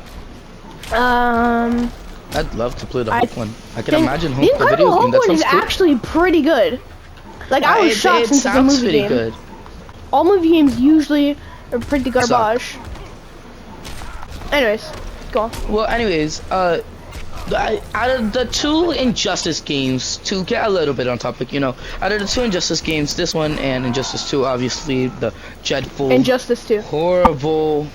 Um, 0.91 1.91
I'd 2.34 2.54
love 2.56 2.76
to 2.78 2.86
play 2.86 3.04
the 3.04 3.12
I 3.12 3.26
one. 3.36 3.54
I 3.76 3.82
can 3.82 3.96
imagine 3.96 4.32
Hulk, 4.32 4.58
the 4.58 4.65
video 4.65 5.00
game. 5.02 5.12
That 5.12 5.20
one 5.20 5.32
is 5.32 5.44
cool. 5.44 5.60
actually 5.62 5.96
pretty 5.98 6.41
good. 6.41 6.80
Like 7.50 7.63
I 7.63 7.80
Uh, 7.80 7.84
was 7.84 7.91
it, 7.91 7.96
shocked 7.98 8.24
it 8.24 8.28
since 8.30 8.46
it's 8.46 8.56
a 8.56 8.62
movie 8.63 8.82
pretty 8.82 9.00
game. 9.00 9.08
good. 9.10 9.34
All 10.13 10.24
movie 10.24 10.50
games 10.50 10.80
usually 10.80 11.38
are 11.72 11.80
pretty 11.80 12.10
garbage. 12.10 12.76
Anyways, 14.52 14.89
go 15.32 15.41
on. 15.41 15.52
Well, 15.70 15.86
anyways, 15.86 16.41
uh, 16.52 16.82
the- 17.48 17.82
out 17.94 18.10
of 18.10 18.34
the 18.34 18.46
two 18.46 18.91
Injustice 18.91 19.62
games, 19.62 20.17
to 20.26 20.44
get 20.44 20.65
a 20.65 20.70
little 20.70 20.94
bit 20.94 21.08
on 21.08 21.17
topic, 21.17 21.52
you 21.54 21.60
know, 21.60 21.76
out 22.02 22.12
of 22.12 22.20
the 22.20 22.28
two 22.28 22.41
Injustice 22.44 22.82
games, 22.82 23.15
this 23.15 23.34
one 23.34 23.58
and 23.60 23.86
Injustice 23.86 24.30
2, 24.30 24.46
obviously, 24.46 25.08
the 25.08 25.34
dreadful, 25.63 26.12
Injustice 26.12 26.65
2. 26.67 26.82
horrible 26.82 27.88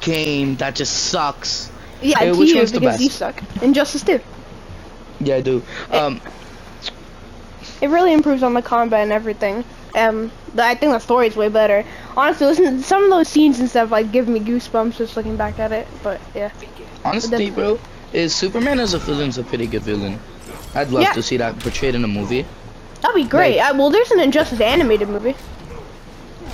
game 0.00 0.56
that 0.56 0.74
just 0.74 0.92
sucks. 0.94 1.70
Yeah, 2.02 2.18
Hey, 2.18 2.32
to 2.32 2.38
which 2.38 2.50
you 2.50 2.56
one's 2.56 2.72
the 2.72 2.80
because 2.80 3.00
you 3.00 3.10
suck. 3.10 3.42
Injustice 3.62 4.02
2. 4.02 4.20
Yeah, 5.20 5.36
I 5.36 5.40
do. 5.40 5.62
Um, 5.90 6.20
It 7.80 7.88
really 7.88 8.12
improves 8.12 8.42
on 8.42 8.54
the 8.54 8.62
combat 8.62 9.00
and 9.00 9.12
everything. 9.12 9.64
Um, 9.94 10.30
the, 10.54 10.64
I 10.64 10.74
think 10.74 10.92
the 10.92 10.98
story 10.98 11.26
is 11.28 11.36
way 11.36 11.48
better. 11.48 11.84
Honestly, 12.16 12.46
listen, 12.46 12.82
some 12.82 13.04
of 13.04 13.10
those 13.10 13.28
scenes 13.28 13.58
and 13.60 13.68
stuff 13.68 13.90
like 13.90 14.12
give 14.12 14.28
me 14.28 14.40
goosebumps 14.40 14.96
just 14.96 15.16
looking 15.16 15.36
back 15.36 15.58
at 15.58 15.72
it. 15.72 15.86
But 16.02 16.20
yeah. 16.34 16.50
honestly, 17.04 17.50
bro, 17.50 17.78
is 18.12 18.34
Superman 18.34 18.80
as 18.80 18.94
a 18.94 18.98
villain's 18.98 19.38
a 19.38 19.42
pretty 19.44 19.66
good 19.66 19.82
villain. 19.82 20.18
I'd 20.74 20.90
love 20.90 21.02
Yeah. 21.02 21.12
to 21.14 21.22
see 21.22 21.36
that 21.38 21.58
portrayed 21.58 21.94
in 21.94 22.04
a 22.04 22.08
movie. 22.08 22.44
That'd 23.02 23.14
be 23.16 23.24
great. 23.28 23.56
Like- 23.58 23.66
I, 23.66 23.72
well, 23.72 23.90
there's 23.90 24.10
an 24.10 24.20
Injustice 24.20 24.60
animated 24.60 25.08
movie. 25.08 25.34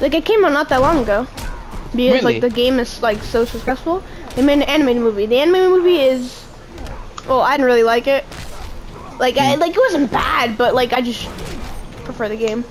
Like 0.00 0.14
it 0.14 0.24
came 0.24 0.44
out 0.44 0.52
not 0.52 0.68
that 0.70 0.80
long 0.80 0.98
ago. 1.02 1.26
Because 1.92 1.94
Really? 1.94 2.20
like 2.20 2.40
the 2.40 2.50
game 2.50 2.78
is 2.78 3.00
like 3.02 3.22
so 3.22 3.44
successful, 3.44 4.02
an 4.38 4.62
animated 4.62 5.02
movie. 5.02 5.26
The 5.26 5.38
animated 5.38 5.70
movie 5.70 5.96
is, 6.00 6.44
well, 7.28 7.40
I 7.40 7.52
didn't 7.52 7.66
really 7.66 7.82
like 7.82 8.06
it. 8.06 8.24
Like 9.18 9.38
I 9.38 9.54
Hmm. 9.54 9.60
like 9.60 9.72
it 9.74 9.78
wasn't 9.80 10.10
bad, 10.12 10.58
but 10.58 10.74
like 10.74 10.92
I 10.92 11.00
just 11.00 11.28
prefer 12.04 12.28
the 12.28 12.36
game. 12.36 12.64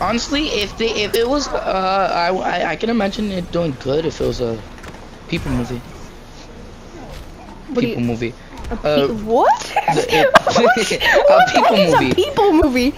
Honestly, 0.00 0.48
if 0.48 0.76
they 0.76 0.90
if 0.90 1.14
it 1.14 1.26
was, 1.28 1.48
uh, 1.48 2.10
I, 2.12 2.28
I 2.36 2.70
I 2.72 2.76
can 2.76 2.90
imagine 2.90 3.30
it 3.32 3.50
doing 3.52 3.76
good 3.82 4.04
if 4.04 4.20
it 4.20 4.26
was 4.26 4.40
a 4.40 4.58
people 5.28 5.52
movie. 5.52 5.80
What 7.68 7.80
people 7.84 8.02
you? 8.02 8.08
movie. 8.08 8.34
A 8.70 8.74
Uh, 8.74 9.06
pe- 9.06 9.12
what? 9.22 9.60
the- 9.94 10.06
it- 10.10 10.32
what? 10.44 10.92
a 10.92 11.22
What 11.30 11.46
the 11.46 11.62
people 11.62 11.76
movie. 11.86 12.10
A 12.10 12.14
people 12.14 12.52
movie. 12.52 12.90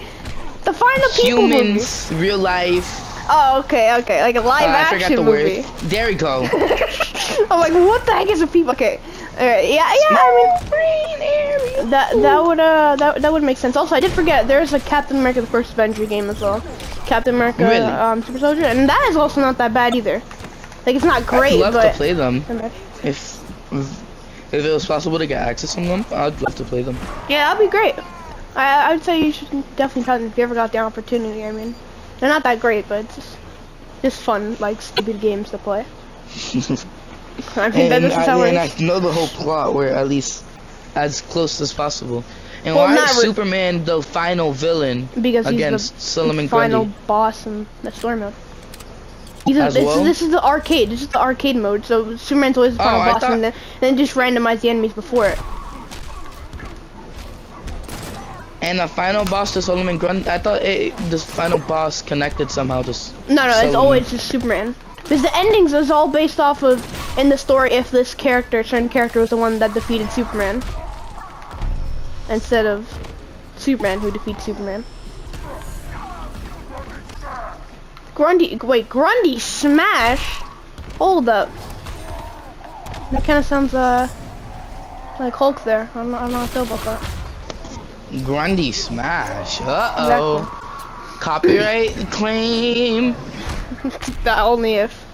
Define 0.65 0.99
a 0.99 1.09
people 1.15 1.41
movie. 1.47 1.55
Humans, 1.57 2.11
real 2.13 2.37
life. 2.39 2.89
Oh, 3.31 3.59
okay, 3.65 3.95
okay, 3.99 4.21
like 4.23 4.35
a 4.35 4.41
live 4.41 4.63
Uh, 4.69 4.73
I 4.73 4.77
action 4.79 4.99
forgot 4.99 5.15
the 5.17 5.23
movie. 5.23 5.61
word. 5.61 5.65
There 5.83 6.07
we 6.07 6.15
go. 6.15 6.43
I'm 7.51 7.59
like, 7.59 7.73
what 7.73 8.05
the 8.05 8.13
heck 8.13 8.27
is 8.29 8.41
a 8.41 8.47
people? 8.47 8.71
Okay, 8.71 8.99
Alright, 9.37 9.69
yeah, 9.69 9.93
yeah. 10.09 10.17
I 10.17 11.77
mean, 11.79 11.89
that 11.91 12.11
that 12.21 12.43
would 12.43 12.59
uh 12.59 12.95
that 12.97 13.21
that 13.21 13.31
would 13.31 13.43
make 13.43 13.57
sense. 13.57 13.75
Also, 13.77 13.95
I 13.95 13.99
did 13.99 14.11
forget 14.11 14.47
there's 14.47 14.73
a 14.73 14.79
Captain 14.79 15.17
America: 15.17 15.41
The 15.41 15.47
First 15.47 15.73
Avenger 15.73 16.05
game 16.05 16.29
as 16.29 16.41
well. 16.41 16.61
Captain 17.05 17.33
America, 17.35 17.63
Really? 17.63 17.79
um, 17.85 18.21
Super 18.23 18.39
Soldier, 18.39 18.65
and 18.65 18.87
that 18.89 19.07
is 19.09 19.15
also 19.15 19.41
not 19.41 19.57
that 19.59 19.73
bad 19.73 19.95
either. 19.95 20.21
Like 20.85 20.95
it's 20.95 21.05
not 21.05 21.25
great, 21.25 21.53
I'd 21.53 21.59
love 21.59 21.73
but 21.73 21.91
to 21.91 21.97
play 21.97 22.13
them 22.13 22.43
if 23.03 23.39
if 24.51 24.65
it 24.65 24.71
was 24.73 24.85
possible 24.85 25.17
to 25.19 25.27
get 25.27 25.41
access 25.47 25.75
to 25.75 25.81
them. 25.81 26.03
I'd 26.11 26.39
love 26.41 26.55
to 26.55 26.63
play 26.63 26.81
them. 26.81 26.97
yeah, 27.29 27.53
that'd 27.53 27.65
be 27.65 27.71
great. 27.71 27.95
I 28.55 28.89
I 28.89 28.93
would 28.95 29.03
say 29.03 29.21
you 29.23 29.31
should 29.31 29.49
definitely 29.75 30.03
try 30.03 30.17
them 30.17 30.27
if 30.27 30.37
you 30.37 30.43
ever 30.43 30.55
got 30.55 30.71
the 30.71 30.79
opportunity. 30.79 31.45
I 31.45 31.51
mean, 31.51 31.75
they're 32.19 32.29
not 32.29 32.43
that 32.43 32.59
great, 32.59 32.87
but 32.89 33.05
it's 33.05 33.15
just 33.15 33.37
just 34.01 34.21
fun, 34.21 34.55
like 34.59 34.81
stupid 34.81 35.19
games 35.19 35.49
to 35.51 35.57
play. 35.57 35.85
I 37.55 37.69
that 37.69 38.03
and 38.03 38.13
I, 38.13 38.47
and 38.47 38.57
I 38.57 38.71
know 38.79 38.99
the 38.99 39.11
whole 39.11 39.27
plot, 39.27 39.73
where 39.73 39.95
at 39.95 40.07
least 40.07 40.43
as 40.95 41.21
close 41.21 41.59
as 41.61 41.73
possible. 41.73 42.23
And 42.65 42.75
Well, 42.75 42.87
why 42.93 43.03
is 43.03 43.11
Superman 43.21 43.85
the 43.85 44.01
final 44.01 44.51
villain 44.51 45.07
Because 45.19 45.45
he's 45.45 45.55
against 45.55 45.95
the 45.95 46.01
Solomon 46.01 46.49
final 46.49 46.83
Grundy? 46.85 46.97
boss 47.07 47.45
in 47.47 47.65
the 47.83 47.91
story 47.91 48.17
mode. 48.17 48.33
He's 49.45 49.55
a, 49.55 49.69
this, 49.71 49.75
well? 49.85 49.99
is, 49.99 50.03
this 50.03 50.21
is 50.21 50.31
the 50.31 50.43
arcade. 50.43 50.89
This 50.89 51.01
is 51.01 51.07
the 51.07 51.19
arcade 51.19 51.55
mode. 51.55 51.85
So 51.85 52.17
Superman's 52.17 52.57
always 52.57 52.75
the 52.75 52.83
Oh, 52.83 52.85
final 52.85 53.01
I 53.01 53.11
boss, 53.13 53.21
thought- 53.21 53.31
and 53.31 53.43
then, 53.45 53.53
then 53.79 53.97
just 53.97 54.15
randomize 54.15 54.59
the 54.59 54.69
enemies 54.69 54.91
before 54.93 55.27
it. 55.27 55.39
And 58.69 58.77
the 58.79 58.87
final 58.87 59.25
boss 59.25 59.53
to 59.53 59.63
Solomon 59.63 59.97
Grundy, 59.97 60.29
I 60.29 60.37
thought 60.37 60.61
it, 60.61 60.95
this 61.09 61.23
final 61.23 61.57
boss 61.57 62.03
connected 62.03 62.51
somehow 62.51 62.83
to. 62.83 62.91
s- 62.91 63.11
No, 63.27 63.33
no, 63.33 63.47
it's 63.47 63.55
Solomon. 63.57 63.75
always 63.75 64.11
just 64.11 64.27
Superman. 64.27 64.75
Because 65.01 65.23
the 65.23 65.35
endings 65.35 65.73
is 65.73 65.89
all 65.89 66.07
based 66.07 66.39
off 66.39 66.61
of 66.61 66.77
in 67.17 67.29
the 67.29 67.37
story 67.37 67.71
if 67.71 67.89
this 67.89 68.13
character, 68.13 68.61
certain 68.63 68.87
character, 68.87 69.19
was 69.21 69.31
the 69.31 69.37
one 69.37 69.57
that 69.57 69.73
defeated 69.73 70.11
Superman, 70.11 70.61
instead 72.29 72.67
of 72.67 72.85
Superman 73.57 73.97
who 73.99 74.11
defeats 74.11 74.43
Superman. 74.45 74.85
Grundy, 78.13 78.55
wait, 78.57 78.87
Grundy 78.87 79.39
Smash? 79.39 80.41
Hold 80.99 81.27
up. 81.27 81.49
That 83.11 83.23
kind 83.23 83.39
of 83.39 83.45
sounds 83.45 83.73
uh 83.73 84.07
like 85.19 85.33
Hulk 85.33 85.63
there. 85.63 85.89
I 85.95 85.97
don't, 85.97 86.11
know- 86.11 86.17
I 86.17 86.21
don't 86.21 86.31
know 86.33 86.37
how 86.37 86.43
I 86.43 86.47
feel 86.47 86.63
about 86.63 86.83
that. 86.85 87.18
Grundy 88.23 88.71
Smash. 88.71 89.61
Uh 89.61 89.93
oh. 89.97 91.17
Copyright 91.21 91.91
claim. 92.11 93.15
that 94.23 94.39
only 94.41 94.75
if. 94.75 95.05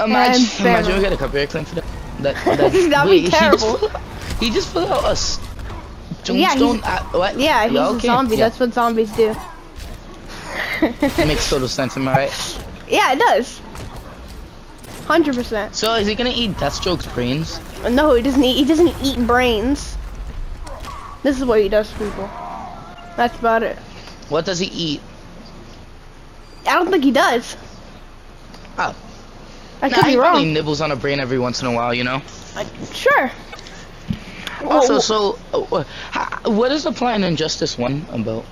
Imagine, 0.00 0.42
And 0.44 0.60
imagine 0.60 0.94
we 0.96 1.00
get 1.00 1.12
a 1.12 1.16
copyright 1.16 1.50
claim 1.50 1.64
for 1.64 1.76
that. 1.76 1.84
That, 2.20 2.34
that 2.44 2.58
That'd 2.58 2.90
be 2.90 3.08
wait, 3.10 3.20
he 3.24 3.28
just 3.30 3.38
terrible. 3.38 3.88
He 4.40 4.50
just 4.50 4.72
put 4.72 4.88
out 4.88 5.04
a 5.04 5.08
s- 5.08 5.40
Yeah, 6.24 6.54
he's- 6.54 6.82
uh, 6.84 7.02
what? 7.12 7.38
Yeah, 7.38 7.66
he's 7.68 7.78
okay. 7.78 7.96
a 8.08 8.10
zombie. 8.12 8.36
Yeah. 8.36 8.48
That's 8.48 8.60
what 8.60 8.72
zombies 8.74 9.10
do. 9.12 9.34
makes 11.18 11.50
total 11.50 11.68
sense. 11.68 11.96
Am 11.96 12.06
I 12.08 12.12
right? 12.12 12.64
Yeah, 12.88 13.12
it 13.12 13.18
does. 13.18 13.60
Hundred 15.06 15.34
percent. 15.34 15.74
So 15.74 15.94
is 15.96 16.06
he 16.06 16.14
gonna 16.14 16.32
eat 16.34 16.52
Deathstroke's 16.52 17.04
brains? 17.06 17.60
No, 17.82 18.14
he 18.14 18.22
doesn't 18.22 18.42
eat. 18.42 18.54
He 18.56 18.64
doesn't 18.64 18.94
eat 19.02 19.26
brains. 19.26 19.97
This 21.28 21.40
is 21.40 21.44
what 21.44 21.60
he 21.60 21.68
does 21.68 21.92
to 21.92 21.98
people. 21.98 22.30
That's 23.14 23.38
about 23.38 23.62
it. 23.62 23.76
What 24.30 24.46
does 24.46 24.58
he 24.58 24.68
eat? 24.68 25.02
I 26.66 26.72
don't 26.76 26.90
think 26.90 27.04
he 27.04 27.10
does. 27.10 27.54
Oh. 28.78 28.96
I 29.82 29.88
Nah, 29.88 29.94
could 29.94 30.04
he 30.06 30.12
be 30.12 30.16
wrong. 30.18 30.54
nibbles 30.54 30.80
on 30.80 30.90
a 30.90 30.96
brain 30.96 31.20
every 31.20 31.38
once 31.38 31.60
in 31.60 31.66
a 31.68 31.72
while, 31.74 31.92
you 31.92 32.02
know. 32.02 32.22
I- 32.56 32.64
sure. 32.94 33.30
Also, 34.64 35.00
so 35.00 35.38
uh, 35.52 35.84
what 36.50 36.72
is 36.72 36.84
the 36.84 36.92
plot 36.92 37.16
in 37.16 37.24
Injustice 37.24 37.76
One 37.76 38.06
about? 38.10 38.46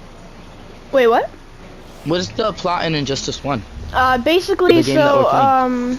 wait, 0.93 1.07
what? 1.07 1.31
What 2.05 2.21
is 2.21 2.29
the 2.29 2.53
plot 2.53 2.85
in 2.85 2.95
Injustice 2.95 3.43
One? 3.43 3.63
Uh, 3.95 4.19
basically, 4.19 4.83
The 4.83 4.83
game 4.83 4.97
that 4.97 5.13
so 5.15 5.31
um, 5.31 5.99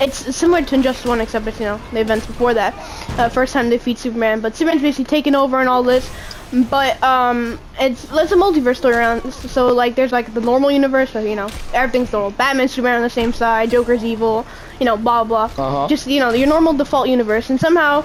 it's 0.00 0.36
similar 0.36 0.62
to 0.62 0.74
Injustice 0.74 1.06
One, 1.06 1.20
except 1.20 1.46
it's 1.46 1.58
you 1.58 1.66
know 1.66 1.80
the 1.92 2.00
events 2.00 2.26
before 2.26 2.54
that. 2.54 2.74
Uh, 3.18 3.28
first 3.28 3.52
time 3.52 3.68
they 3.68 3.76
defeat 3.76 3.98
Superman, 3.98 4.40
but 4.40 4.54
Superman's 4.54 4.82
basically 4.82 5.04
taken 5.04 5.34
over 5.34 5.58
and 5.60 5.68
all 5.68 5.82
this. 5.82 6.10
But 6.70 7.02
um, 7.02 7.58
it's 7.78 8.04
it's 8.04 8.32
a 8.32 8.36
multiverse 8.36 8.76
story 8.76 8.94
around. 8.94 9.32
So 9.32 9.68
like, 9.68 9.94
there's 9.96 10.12
like 10.12 10.32
the 10.32 10.40
normal 10.40 10.70
universe, 10.70 11.12
where 11.12 11.26
you 11.26 11.36
know 11.36 11.50
everything's 11.74 12.12
normal. 12.12 12.30
Batman, 12.30 12.68
Superman 12.68 12.96
on 12.96 13.02
the 13.02 13.10
same 13.10 13.32
side. 13.32 13.70
Joker's 13.70 14.04
evil. 14.04 14.46
You 14.80 14.86
know, 14.86 14.96
blah 14.96 15.24
blah. 15.24 15.44
Uh-huh. 15.44 15.88
Just 15.88 16.06
you 16.06 16.20
know 16.20 16.30
your 16.30 16.48
normal 16.48 16.72
default 16.72 17.08
universe, 17.08 17.50
and 17.50 17.60
somehow. 17.60 18.04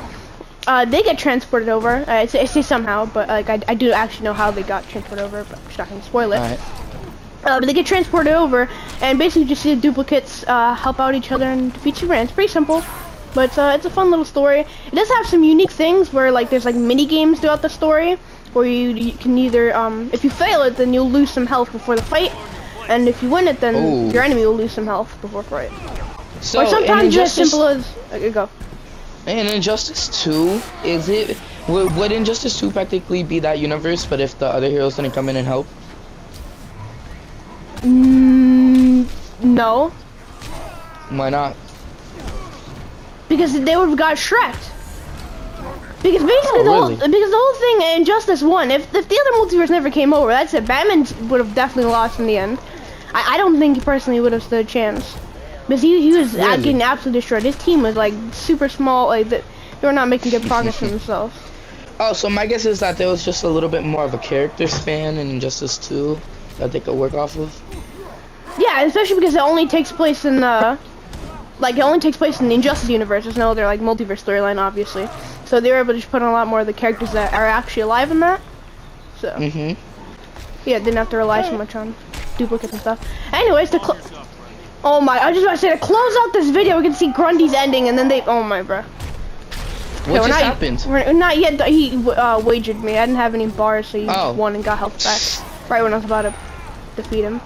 Uh, 0.65 0.86
they 0.86 1.04
get 1.04 1.19
transported 1.19 1.67
over. 1.67 1.89
Uh, 1.89 2.06
I 2.08 2.26
say 2.26 2.62
somehow, 2.62 3.06
but 3.06 3.28
like 3.28 3.50
I, 3.50 3.60
I 3.67 3.76
do 3.76 3.91
actually 3.91 4.24
know 4.24 4.34
how 4.34 4.50
they 4.50 4.63
got 4.63 4.88
transported 4.88 5.26
over, 5.26 5.43
but 5.43 5.60
I'm 5.60 5.65
just 5.65 5.78
not 5.78 5.89
gonna 5.89 6.02
spoil 6.04 6.32
it. 6.32 6.58
Uh, 7.46 7.60
but 7.60 7.66
they 7.66 7.74
get 7.74 7.86
transported 7.86 8.32
over, 8.32 8.70
and 9.02 9.20
basically 9.20 9.46
just 9.46 9.62
see 9.62 9.76
the 9.76 9.82
duplicates 9.82 10.46
uh, 10.48 10.74
help 10.76 11.00
out 11.00 11.14
each 11.14 11.32
other 11.32 11.46
and 11.46 11.74
defeat 11.74 11.98
Superman. 11.98 12.24
It's 12.24 12.32
pretty 12.32 12.52
simple, 12.52 12.82
but 13.36 13.50
it's, 13.50 13.58
uh, 13.58 13.74
it's 13.76 13.86
a 13.86 13.90
fun 13.90 14.10
little 14.10 14.24
story. 14.24 14.62
It 14.62 14.96
does 14.96 15.10
have 15.10 15.26
some 15.28 15.44
unique 15.44 15.72
things 15.72 16.14
where 16.14 16.32
like 16.32 16.50
there's 16.50 16.64
like 16.64 16.76
mini 16.76 17.06
games 17.06 17.42
throughout 17.42 17.62
the 17.62 17.68
story, 17.70 18.18
where 18.54 18.66
you, 18.66 18.92
you 18.92 19.12
can 19.12 19.38
either 19.38 19.76
um, 19.76 20.10
if 20.14 20.24
you 20.24 20.30
fail 20.30 20.62
it, 20.64 20.78
then 20.78 20.94
you'll 20.94 21.12
lose 21.12 21.32
some 21.32 21.46
health 21.46 21.72
before 21.74 21.98
the 21.98 22.04
fight, 22.04 22.32
and 22.88 23.10
if 23.10 23.22
you 23.22 23.30
win 23.30 23.48
it, 23.48 23.60
then 23.60 23.76
Ooh. 23.76 24.10
your 24.14 24.24
enemy 24.24 24.46
will 24.46 24.56
lose 24.56 24.72
some 24.72 24.86
health 24.86 25.20
before 25.20 25.44
fight. 25.44 25.72
So 26.40 26.62
or 26.62 26.68
sometimes 26.68 27.14
it's 27.16 27.38
as 27.38 27.50
simple 27.50 27.68
as 27.68 27.86
okay, 28.14 28.30
go. 28.30 28.50
in 29.28 29.48
Injustice 29.48 30.24
Two, 30.24 30.62
is 30.86 31.10
it 31.10 31.38
would, 31.68 31.94
would 31.98 32.12
Injustice 32.14 32.58
Two 32.58 32.72
practically 32.72 33.24
be 33.24 33.40
that 33.40 33.60
universe? 33.60 34.06
But 34.06 34.22
if 34.22 34.40
the 34.40 34.48
other 34.48 34.70
heroes 34.70 34.96
didn't 34.96 35.12
come 35.12 35.28
in 35.30 35.36
and 35.36 35.48
help, 35.48 35.68
Mm, 37.84 39.08
no, 39.43 39.89
why 41.10 41.30
not? 41.30 41.56
because 43.30 43.54
they 43.54 43.76
would 43.76 43.89
have 43.89 43.98
got 43.98 44.15
Shrek'd. 44.17 44.69
Because 46.04 46.22
basically 46.24 46.60
Oh, 46.60 46.63
the 46.63 46.72
whole 46.72 46.89
because 46.89 47.32
the 47.32 47.38
whole 47.38 47.54
thing 47.56 47.82
in 47.91 47.98
Injustice 48.00 48.41
One, 48.41 48.72
if 48.72 48.93
if 48.93 49.08
the 49.10 49.19
other 49.19 49.32
multiverse 49.38 49.69
never 49.69 49.89
came 49.89 50.13
over, 50.13 50.30
that's 50.30 50.54
it. 50.54 50.65
Batman 50.67 51.06
would 51.30 51.39
have 51.39 51.56
definitely 51.56 51.91
lost 51.91 52.19
in 52.19 52.28
the 52.28 52.38
end. 52.38 52.60
I, 53.13 53.36
I 53.36 53.38
don't 53.38 53.58
think 53.60 53.78
he 53.78 53.82
personally 53.84 54.19
would 54.19 54.34
have 54.34 54.43
stood 54.43 54.65
a 54.65 54.69
chance. 54.69 55.15
Because 55.67 55.82
he, 55.82 56.02
he 56.02 56.12
was 56.17 56.34
Really? 56.34 56.58
getting 56.58 56.82
absolutely 56.82 57.19
destroyed. 57.22 57.43
His 57.43 57.56
team 57.58 57.82
was 57.84 57.96
like 57.96 58.13
super 58.34 58.67
small, 58.67 59.08
like 59.08 59.30
they, 59.30 59.41
they 59.80 59.88
were 59.88 59.93
not 59.93 60.10
making 60.10 60.32
good 60.32 60.43
progress 60.43 60.78
for 60.78 60.88
themselves. 60.96 61.36
Oh, 62.00 62.12
so 62.13 62.30
my 62.30 62.46
guess 62.48 62.65
is 62.65 62.82
that 62.82 62.98
there 62.98 63.08
was 63.08 63.24
just 63.24 63.43
a 63.43 63.48
little 63.50 63.69
bit 63.69 63.84
more 63.84 64.04
of 64.04 64.13
a 64.13 64.17
character 64.17 64.67
span 64.67 65.17
in 65.17 65.30
Injustice 65.30 65.78
Two 65.78 66.19
that 66.60 66.72
they 66.72 66.80
could 66.80 66.96
work 66.96 67.13
off 67.13 67.38
of. 67.38 67.62
Yeah, 68.60 68.82
especially 68.84 69.16
because 69.20 69.36
it 69.36 69.42
only 69.42 69.68
takes 69.68 69.92
place 69.92 70.26
in 70.26 70.39
the, 70.42 70.78
like 71.60 71.76
it 71.78 71.82
only 71.82 72.00
takes 72.00 72.18
place 72.18 72.39
in 72.39 72.50
the 72.50 72.56
Injustice 72.56 72.89
universe. 72.89 73.24
There's 73.24 73.38
no 73.38 73.52
other 73.52 73.66
like 73.66 73.80
multiverse 73.80 74.24
storyline, 74.24 74.58
obviously. 74.60 75.08
So 75.46 75.60
they 75.60 75.72
were 75.72 75.78
able 75.80 75.94
to 75.94 76.00
just 76.00 76.12
put 76.12 76.22
in 76.22 76.28
a 76.28 76.32
lot 76.32 76.48
more 76.48 76.62
of 76.62 76.68
the 76.68 76.74
characters 76.74 77.12
that 77.13 77.34
are 77.34 77.46
actually 77.46 77.84
alive 77.84 78.12
in 78.12 78.20
that. 78.22 78.42
So 79.20 79.32
Mm-hmm. 79.36 80.70
yeah, 80.70 80.80
didn't 80.80 80.98
have 80.98 81.10
to 81.12 81.18
rely 81.18 81.42
so 81.44 81.58
much 81.58 81.76
on 81.76 81.96
duplicates 82.38 82.74
and 82.74 82.82
stuff. 82.82 83.08
Anyways, 83.32 83.70
to 83.72 83.80
close. 83.80 84.12
Oh 84.86 85.00
my! 85.00 85.18
I 85.18 85.30
was 85.32 85.36
just 85.36 85.46
about 85.46 85.52
to 85.54 85.58
say 85.60 85.70
to 85.70 85.78
close 85.78 86.16
out 86.20 86.34
this 86.34 86.50
video, 86.50 86.76
we 86.78 86.84
can 86.84 86.94
see 86.94 87.12
Grundy's 87.13 87.54
ending, 87.54 87.88
and 87.88 87.98
then 87.98 88.10
they. 88.10 88.22
Oh 88.24 88.44
my, 88.44 88.62
bro. 88.63 88.82
What 88.82 90.08
we're 90.08 90.18
just 90.18 90.30
not, 90.30 90.42
happened? 90.42 90.86
We're 90.86 91.13
not 91.13 91.38
yet. 91.38 91.66
He 91.70 91.96
uh, 92.12 92.39
wagered 92.42 92.84
me. 92.84 92.98
I 92.98 93.06
didn't 93.06 93.16
have 93.16 93.34
any 93.34 93.48
bars, 93.48 93.88
so 93.88 93.98
he 93.98 94.08
Oh. 94.10 94.34
won 94.34 94.56
and 94.56 94.63
got 94.63 94.78
health 94.80 95.02
back 95.02 95.43
right 95.69 95.82
when 95.84 95.93
I 95.93 95.97
was 95.97 96.06
about 96.06 96.23
to 96.23 96.34
defeat 96.95 97.21
him. 97.23 97.41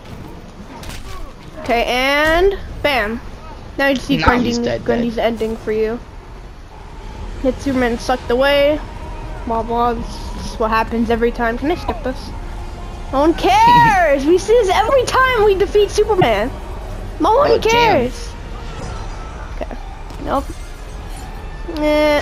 Okay, 1.59 1.83
and 1.85 2.57
bam. 2.81 3.19
Now 3.77 3.87
you 3.87 3.95
see 3.97 4.17
Grundy, 4.21 4.45
he's 4.47 4.57
dead, 4.59 4.83
Grundy's 4.85 5.17
ending 5.17 5.55
for 5.57 5.71
you. 5.71 5.99
Superman 7.59 7.97
sucked 7.99 8.29
away. 8.29 8.79
Blah 9.45 9.63
blah. 9.63 9.93
This 9.93 10.45
is 10.53 10.59
what 10.59 10.69
happens 10.69 11.09
every 11.09 11.31
time. 11.31 11.57
Can 11.57 11.71
I 11.71 11.75
skip 11.75 12.01
this? 12.03 12.29
No 13.13 13.19
one 13.21 13.33
cares. 13.35 14.25
we 14.31 14.37
see 14.37 14.53
this 14.53 14.69
every 14.69 15.03
time 15.05 15.45
we 15.45 15.55
defeat 15.55 15.89
Superman. 15.91 16.49
No 17.19 17.35
one 17.37 17.51
Oh, 17.51 17.57
damn. 17.57 17.71
cares. 17.71 18.33
Okay. 19.55 19.77
Nope. 20.25 20.45
Eh. 21.77 22.21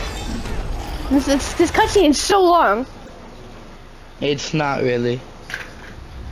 This, 1.09 1.25
this, 1.25 1.53
this 1.53 1.71
cutscene 1.71 2.09
is 2.09 2.21
so 2.21 2.43
long. 2.43 2.85
It's 4.21 4.53
not 4.53 4.81
really. 4.81 5.19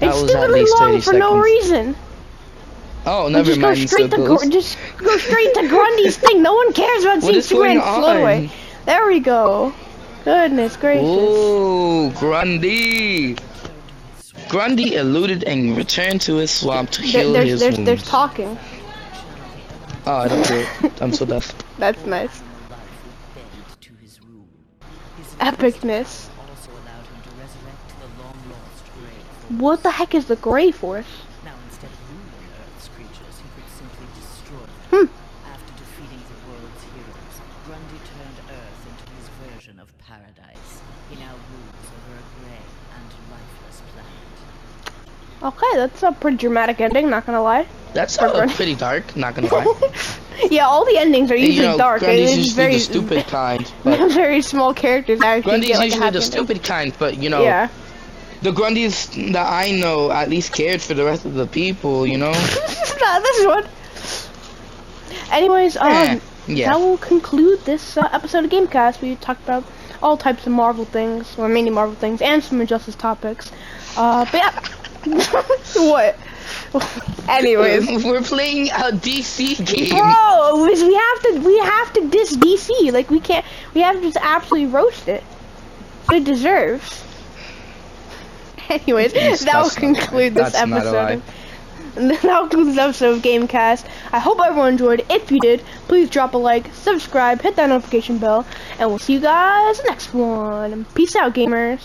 That 0.04 0.10
It's 0.12 0.22
was 0.22 0.24
at 0.24 0.30
stupidly 0.38 0.60
least 0.62 0.80
long 0.80 0.92
30 0.92 1.02
for 1.02 1.14
no 1.14 1.38
reason. 1.38 1.96
Oh, 3.06 3.26
We 3.28 3.34
never 3.34 3.46
just 3.56 3.62
go 3.62 3.74
straight 3.76 4.12
to 4.12 4.18
Circles. 4.18 4.44
Gr- 4.44 4.50
just 4.50 4.78
go 4.98 5.18
straight 5.18 5.54
to 5.56 5.68
Grundy's 5.68 6.18
thing. 6.18 6.42
No 6.42 6.54
one 6.54 6.74
cares 6.74 7.04
about 7.04 7.16
What 7.24 7.24
seeing 7.24 7.36
is 7.38 7.50
going 7.50 7.80
Superman 7.80 8.02
float 8.02 8.22
away. 8.22 8.52
There 8.86 9.08
we 9.08 9.20
go. 9.20 9.74
Goodness 10.24 10.78
gracious. 10.78 11.04
Ooh, 11.06 12.12
Grundy. 12.12 13.36
Grundy 14.50 14.96
eluded 14.96 15.44
and 15.44 15.76
returned 15.76 16.22
to 16.22 16.36
his 16.36 16.52
swamp 16.52 16.92
to 16.92 17.02
There, 17.02 17.10
heal 17.24 17.34
there's 17.34 17.50
his 17.50 17.60
there's 17.60 17.76
wounds. 17.76 17.86
there's 17.88 18.04
talking. 18.08 18.58
oh, 20.06 20.12
I 20.16 20.28
don't 20.28 20.48
do 20.48 20.66
it. 20.84 21.02
I'm 21.02 21.12
so 21.14 21.26
deaf. 21.34 21.54
That's 21.78 22.06
nice. 22.06 22.42
bent 23.36 23.82
to 23.82 23.92
his 24.02 24.20
rule. 24.22 24.46
His 25.18 25.28
Epicness. 25.40 26.30
also 26.40 26.72
allowed 26.72 27.06
him 27.08 27.22
to 27.24 27.30
resurrect 27.42 27.90
the 28.00 28.24
long 28.24 28.36
lost 28.50 28.86
Grey 28.96 29.20
What 29.50 29.84
the 29.84 29.92
heck 29.92 30.16
is 30.16 30.26
the 30.26 30.36
Gray 30.38 30.72
Force? 30.72 31.06
Now 31.46 31.52
instead 31.70 31.90
of 31.90 32.00
ruling 32.10 32.48
Earth's 32.64 32.88
creatures, 32.90 33.36
he 33.44 33.48
could 33.56 33.70
simply 33.76 34.08
destroy 34.16 34.66
them. 34.66 35.08
Hmm. 35.08 35.50
After 35.52 35.72
defeating 35.78 36.22
the 36.32 36.38
world's 36.50 36.84
heroes, 36.96 37.36
Grundy 37.68 38.00
turned 38.08 38.40
Earth 38.50 38.82
into 38.88 39.06
his 39.20 39.28
version 39.46 39.80
of 39.80 39.88
paradise. 40.08 40.82
He 41.10 41.16
now 41.18 41.34
rules 41.34 41.88
over 41.92 42.14
a 42.18 42.26
grey 42.40 42.64
and 42.96 43.08
lifeless 43.30 43.82
planet. 43.94 45.54
Okay, 45.54 45.78
that's 45.78 46.04
a 46.04 46.12
pretty 46.14 46.38
dramatic 46.38 46.80
ending. 46.82 47.10
Not 47.10 47.26
gonna 47.26 47.44
lie. 47.44 47.68
That's 47.94 48.18
uh, 48.18 48.48
pretty 48.56 48.76
dark. 48.76 49.16
Not 49.16 49.36
gonna 49.36 49.54
lie. 49.54 49.68
yeah, 50.50 50.66
all 50.66 50.84
the 50.86 50.98
endings 50.98 51.30
are 51.30 51.36
usually 51.36 51.58
you 51.58 51.62
know, 51.64 51.78
dark. 51.78 52.00
Grundy's 52.00 52.30
It's 52.30 52.38
usually 52.38 52.56
very 52.56 52.74
the 52.76 52.80
stupid 52.80 53.28
kind, 53.28 53.72
but 53.84 54.12
very 54.14 54.42
small 54.42 54.74
characters 54.74 55.22
actually 55.22 55.52
Grundy's 55.52 55.70
get 55.72 55.78
like 55.78 55.86
usually 55.88 56.00
the 56.02 56.06
ending. 56.08 56.22
stupid 56.22 56.64
kind. 56.64 56.94
But 56.98 57.18
you 57.18 57.30
know, 57.30 57.44
Yeah. 57.44 57.68
The 58.44 58.52
Grundys 58.52 59.32
that 59.34 59.48
I 59.52 59.72
know 59.72 60.12
at 60.12 60.30
least 60.30 60.54
cared 60.54 60.82
for 60.82 60.94
the 60.94 61.04
rest 61.06 61.26
of 61.26 61.34
the 61.34 61.48
people. 61.48 62.06
You 62.06 62.18
know. 62.18 62.34
Nah, 63.04 63.20
this 63.20 63.38
is 63.40 63.46
one. 63.48 63.66
Anyways, 65.32 65.76
um, 65.78 65.92
Eh. 65.92 66.20
Yeah. 66.48 66.72
that 66.72 66.80
will 66.80 66.98
conclude 66.98 67.60
this 67.66 67.98
uh, 67.98 68.08
episode 68.12 68.46
of 68.46 68.52
Gamecast. 68.52 69.02
We 69.02 69.16
talked 69.16 69.44
about 69.44 69.64
all 70.02 70.16
types 70.18 70.46
of 70.46 70.54
Marvel 70.54 70.86
things, 70.86 71.38
or 71.38 71.50
mainly 71.50 71.72
Marvel 71.72 71.96
things, 71.96 72.22
and 72.22 72.44
some 72.44 72.62
Injustice 72.62 72.96
topics. 72.96 73.52
Uh, 73.98 74.26
but 74.32 74.36
yeah. 74.36 74.52
what? 75.76 76.18
Anyways. 77.30 78.04
We're 78.06 78.22
playing 78.22 78.70
a 78.70 78.92
DC 78.92 79.66
game. 79.66 79.90
Bro, 79.98 80.64
we 80.64 80.72
we 80.84 80.96
have 80.96 81.22
to 81.24 81.40
we 81.46 81.58
have 81.60 81.94
to 81.94 82.08
diss 82.10 82.36
DC. 82.38 82.92
Like 82.92 83.10
we 83.10 83.20
can't 83.20 83.46
we 83.74 83.82
have 83.82 83.96
to 83.96 84.02
just 84.02 84.18
absolutely 84.22 84.68
roast 84.68 85.08
it. 85.08 85.24
It 86.12 86.24
deserves. 86.26 87.04
Anyways, 88.70 89.14
that 89.14 89.24
will 89.24 89.38
that's 89.38 89.46
not 89.46 89.56
a 89.56 89.68
lie. 89.68 89.76
conclude 89.76 90.34
this 90.36 90.52
That's 90.54 90.68
not 90.70 90.86
a 90.86 90.92
lie. 90.92 91.12
episode. 91.14 91.18
of- 91.18 91.24
That 91.96 92.24
will 92.24 92.48
conclude 92.50 92.68
this 92.70 92.78
episode 92.80 93.18
of 93.18 93.22
Gamecast. 93.24 93.86
I 94.12 94.20
hope 94.20 94.40
everyone 94.44 94.70
enjoyed. 94.74 95.06
If 95.12 95.32
you 95.32 95.40
did, 95.40 95.62
please 95.88 96.10
drop 96.10 96.34
a 96.34 96.38
like, 96.38 96.74
subscribe, 96.74 97.42
hit 97.42 97.56
that 97.58 97.70
notification 97.70 98.18
bell, 98.18 98.48
and 98.80 98.90
we'll 98.90 98.98
see 99.00 99.14
you 99.14 99.20
guys 99.20 99.80
next 99.86 100.12
one. 100.14 100.86
Peace 100.96 101.16
out, 101.16 101.36
gamers. 101.36 101.84